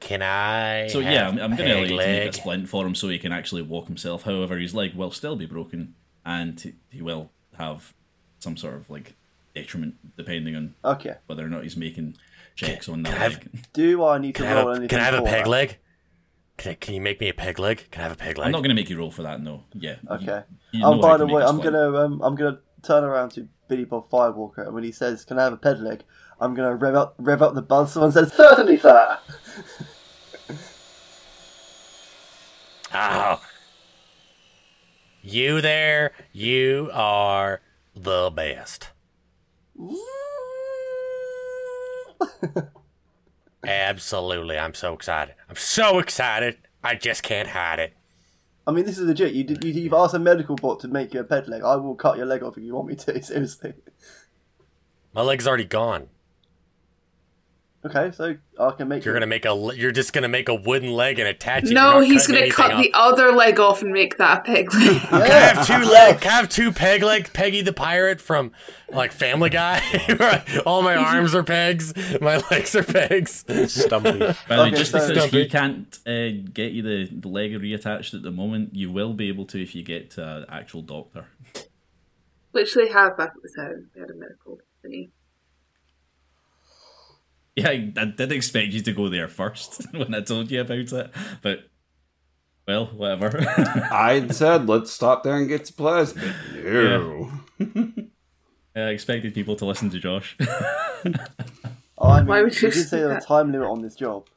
[0.00, 0.88] Can I?
[0.88, 2.96] So yeah, I'm, I'm going to allow peg you to make a splint for him
[2.96, 4.24] so he can actually walk himself.
[4.24, 5.94] However, his leg will still be broken,
[6.24, 7.94] and he- he will have
[8.40, 9.14] some sort of like
[9.54, 11.14] detriment depending on Okay.
[11.26, 12.16] whether or not he's making
[12.56, 13.64] checks on that can I have- leg.
[13.72, 15.50] Do I need to I roll have a, anything can I have a peg that?
[15.50, 15.78] leg?
[16.56, 17.86] Can, I, can you make me a peg leg?
[17.92, 18.46] Can I have a peg leg?
[18.46, 19.40] I'm not going to make you roll for that.
[19.40, 19.62] No.
[19.72, 19.96] Yeah.
[20.10, 20.42] Okay.
[20.72, 23.48] you oh, by the way, make a I'm gonna um, I'm gonna turn around to
[23.68, 26.04] Billy Bob Firewater, and when he says, "Can I have a peg leg?"
[26.40, 27.92] I'm gonna rev up rev up the buzz.
[27.92, 29.18] Someone says, "Certainly, sir."
[32.94, 33.40] Oh.
[35.22, 37.60] You there, you are
[37.94, 38.90] the best.
[43.66, 45.34] Absolutely, I'm so excited.
[45.50, 46.58] I'm so excited.
[46.84, 47.94] I just can't hide it.
[48.66, 49.32] I mean, this is legit.
[49.32, 51.62] You did, you, you've asked a medical bot to make you a peg leg.
[51.62, 53.22] I will cut your leg off if you want me to.
[53.22, 53.74] Seriously.
[55.14, 56.08] My leg's already gone.
[57.84, 59.04] Okay, so I can make.
[59.04, 59.70] You're you- gonna make a.
[59.76, 61.72] You're just gonna make a wooden leg and attach it.
[61.72, 64.38] No, You're not he's going to cut anything the other leg off and make that
[64.38, 65.00] a peg leg.
[65.02, 66.20] Can I have two leg?
[66.20, 67.30] Can I have two peg legs?
[67.30, 68.50] Peggy the pirate from
[68.88, 69.80] like Family Guy.
[70.66, 71.94] All my arms are pegs.
[72.20, 73.44] My legs are pegs.
[73.68, 74.10] Stumpy.
[74.10, 75.42] By the way, Okay, just so- because Stumpy.
[75.44, 79.28] he can't uh, get you the, the leg reattached at the moment, you will be
[79.28, 81.26] able to if you get to an actual doctor.
[82.50, 83.90] Which they have back at the town.
[83.94, 85.10] They had a medical thingy.
[87.56, 90.92] Yeah, I, I did expect you to go there first when I told you about
[90.92, 91.60] it, but
[92.68, 93.44] well, whatever.
[93.90, 97.30] I said let's stop there and get supplies, but no.
[98.76, 100.36] I expected people to listen to Josh.
[101.98, 103.80] Oh, I mean, Why would you you did say there was a time limit on
[103.80, 104.28] this job.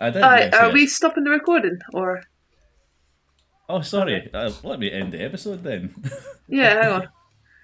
[0.00, 0.22] I did.
[0.22, 0.74] Alright, yes, are yes.
[0.74, 1.78] we stopping the recording?
[1.92, 2.22] Or.
[3.68, 4.30] Oh, sorry.
[4.32, 5.94] Uh, let me end the episode then.
[6.48, 7.08] Yeah, hang on.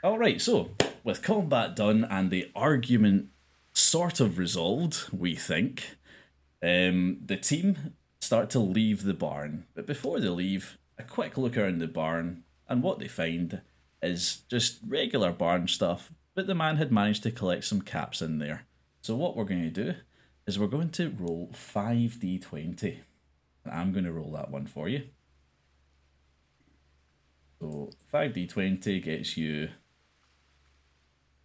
[0.05, 0.71] All right, so
[1.03, 3.29] with combat done and the argument
[3.77, 5.97] sort of resolved, we think,
[6.63, 9.67] um, the team start to leave the barn.
[9.75, 13.61] But before they leave, a quick look around the barn, and what they find
[14.03, 16.11] is just regular barn stuff.
[16.35, 18.67] But the man had managed to collect some caps in there.
[19.03, 19.95] So what we're going to do
[20.47, 23.01] is we're going to roll five d20,
[23.65, 25.03] and I'm going to roll that one for you.
[27.61, 29.69] So 5d20 gets you.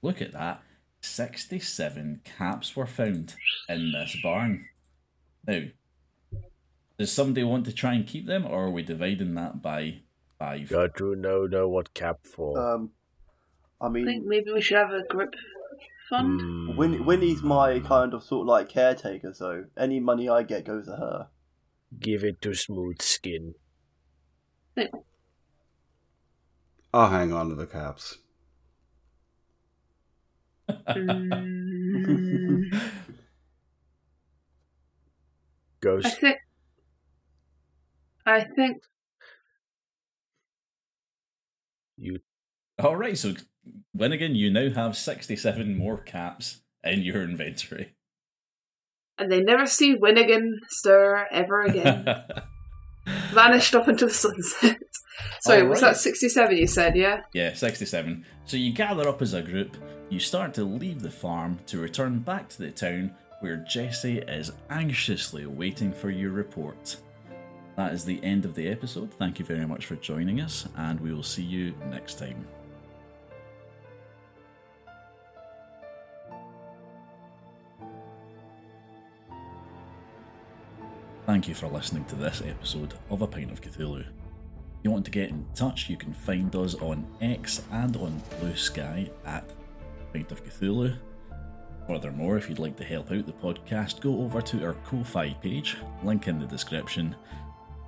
[0.01, 0.63] Look at that.
[1.01, 3.35] 67 caps were found
[3.67, 4.67] in this barn.
[5.47, 5.61] Now,
[6.97, 10.01] does somebody want to try and keep them, or are we dividing that by
[10.37, 10.69] five?
[10.69, 12.57] Got to know know what cap for.
[12.59, 12.91] Um,
[13.79, 15.33] I I think mean, maybe we should have a group
[16.09, 16.39] fund.
[16.39, 16.77] Hmm.
[16.77, 20.85] Win- Winnie's my kind of sort of like caretaker, so any money I get goes
[20.85, 21.29] to her.
[21.99, 23.55] Give it to Smooth Skin.
[26.93, 28.19] I'll hang on to the caps.
[30.95, 32.91] Mm, I
[35.81, 36.19] Ghost.
[36.19, 36.37] think.
[38.25, 38.83] I think.
[41.97, 42.19] You
[42.79, 43.33] All right, so
[43.97, 47.95] Winnigan, you now have 67 more caps in your inventory.
[49.17, 52.05] And they never see Winnigan stir ever again.
[53.33, 54.77] Vanished up into the sunset.
[55.41, 57.21] Sorry, was that 67 you said, yeah?
[57.33, 58.25] Yeah, 67.
[58.45, 59.77] So you gather up as a group,
[60.09, 64.51] you start to leave the farm to return back to the town where Jesse is
[64.69, 66.97] anxiously waiting for your report.
[67.75, 69.13] That is the end of the episode.
[69.13, 72.45] Thank you very much for joining us, and we will see you next time.
[81.25, 84.05] Thank you for listening to this episode of A Pint of Cthulhu.
[84.81, 88.19] If you want to get in touch, you can find us on X and on
[88.39, 89.47] Blue Sky at
[90.11, 90.97] Pint of Cthulhu.
[91.85, 95.77] Furthermore, if you'd like to help out the podcast, go over to our Ko-Fi page,
[96.03, 97.15] link in the description.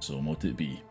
[0.02, 0.84] So mote it be.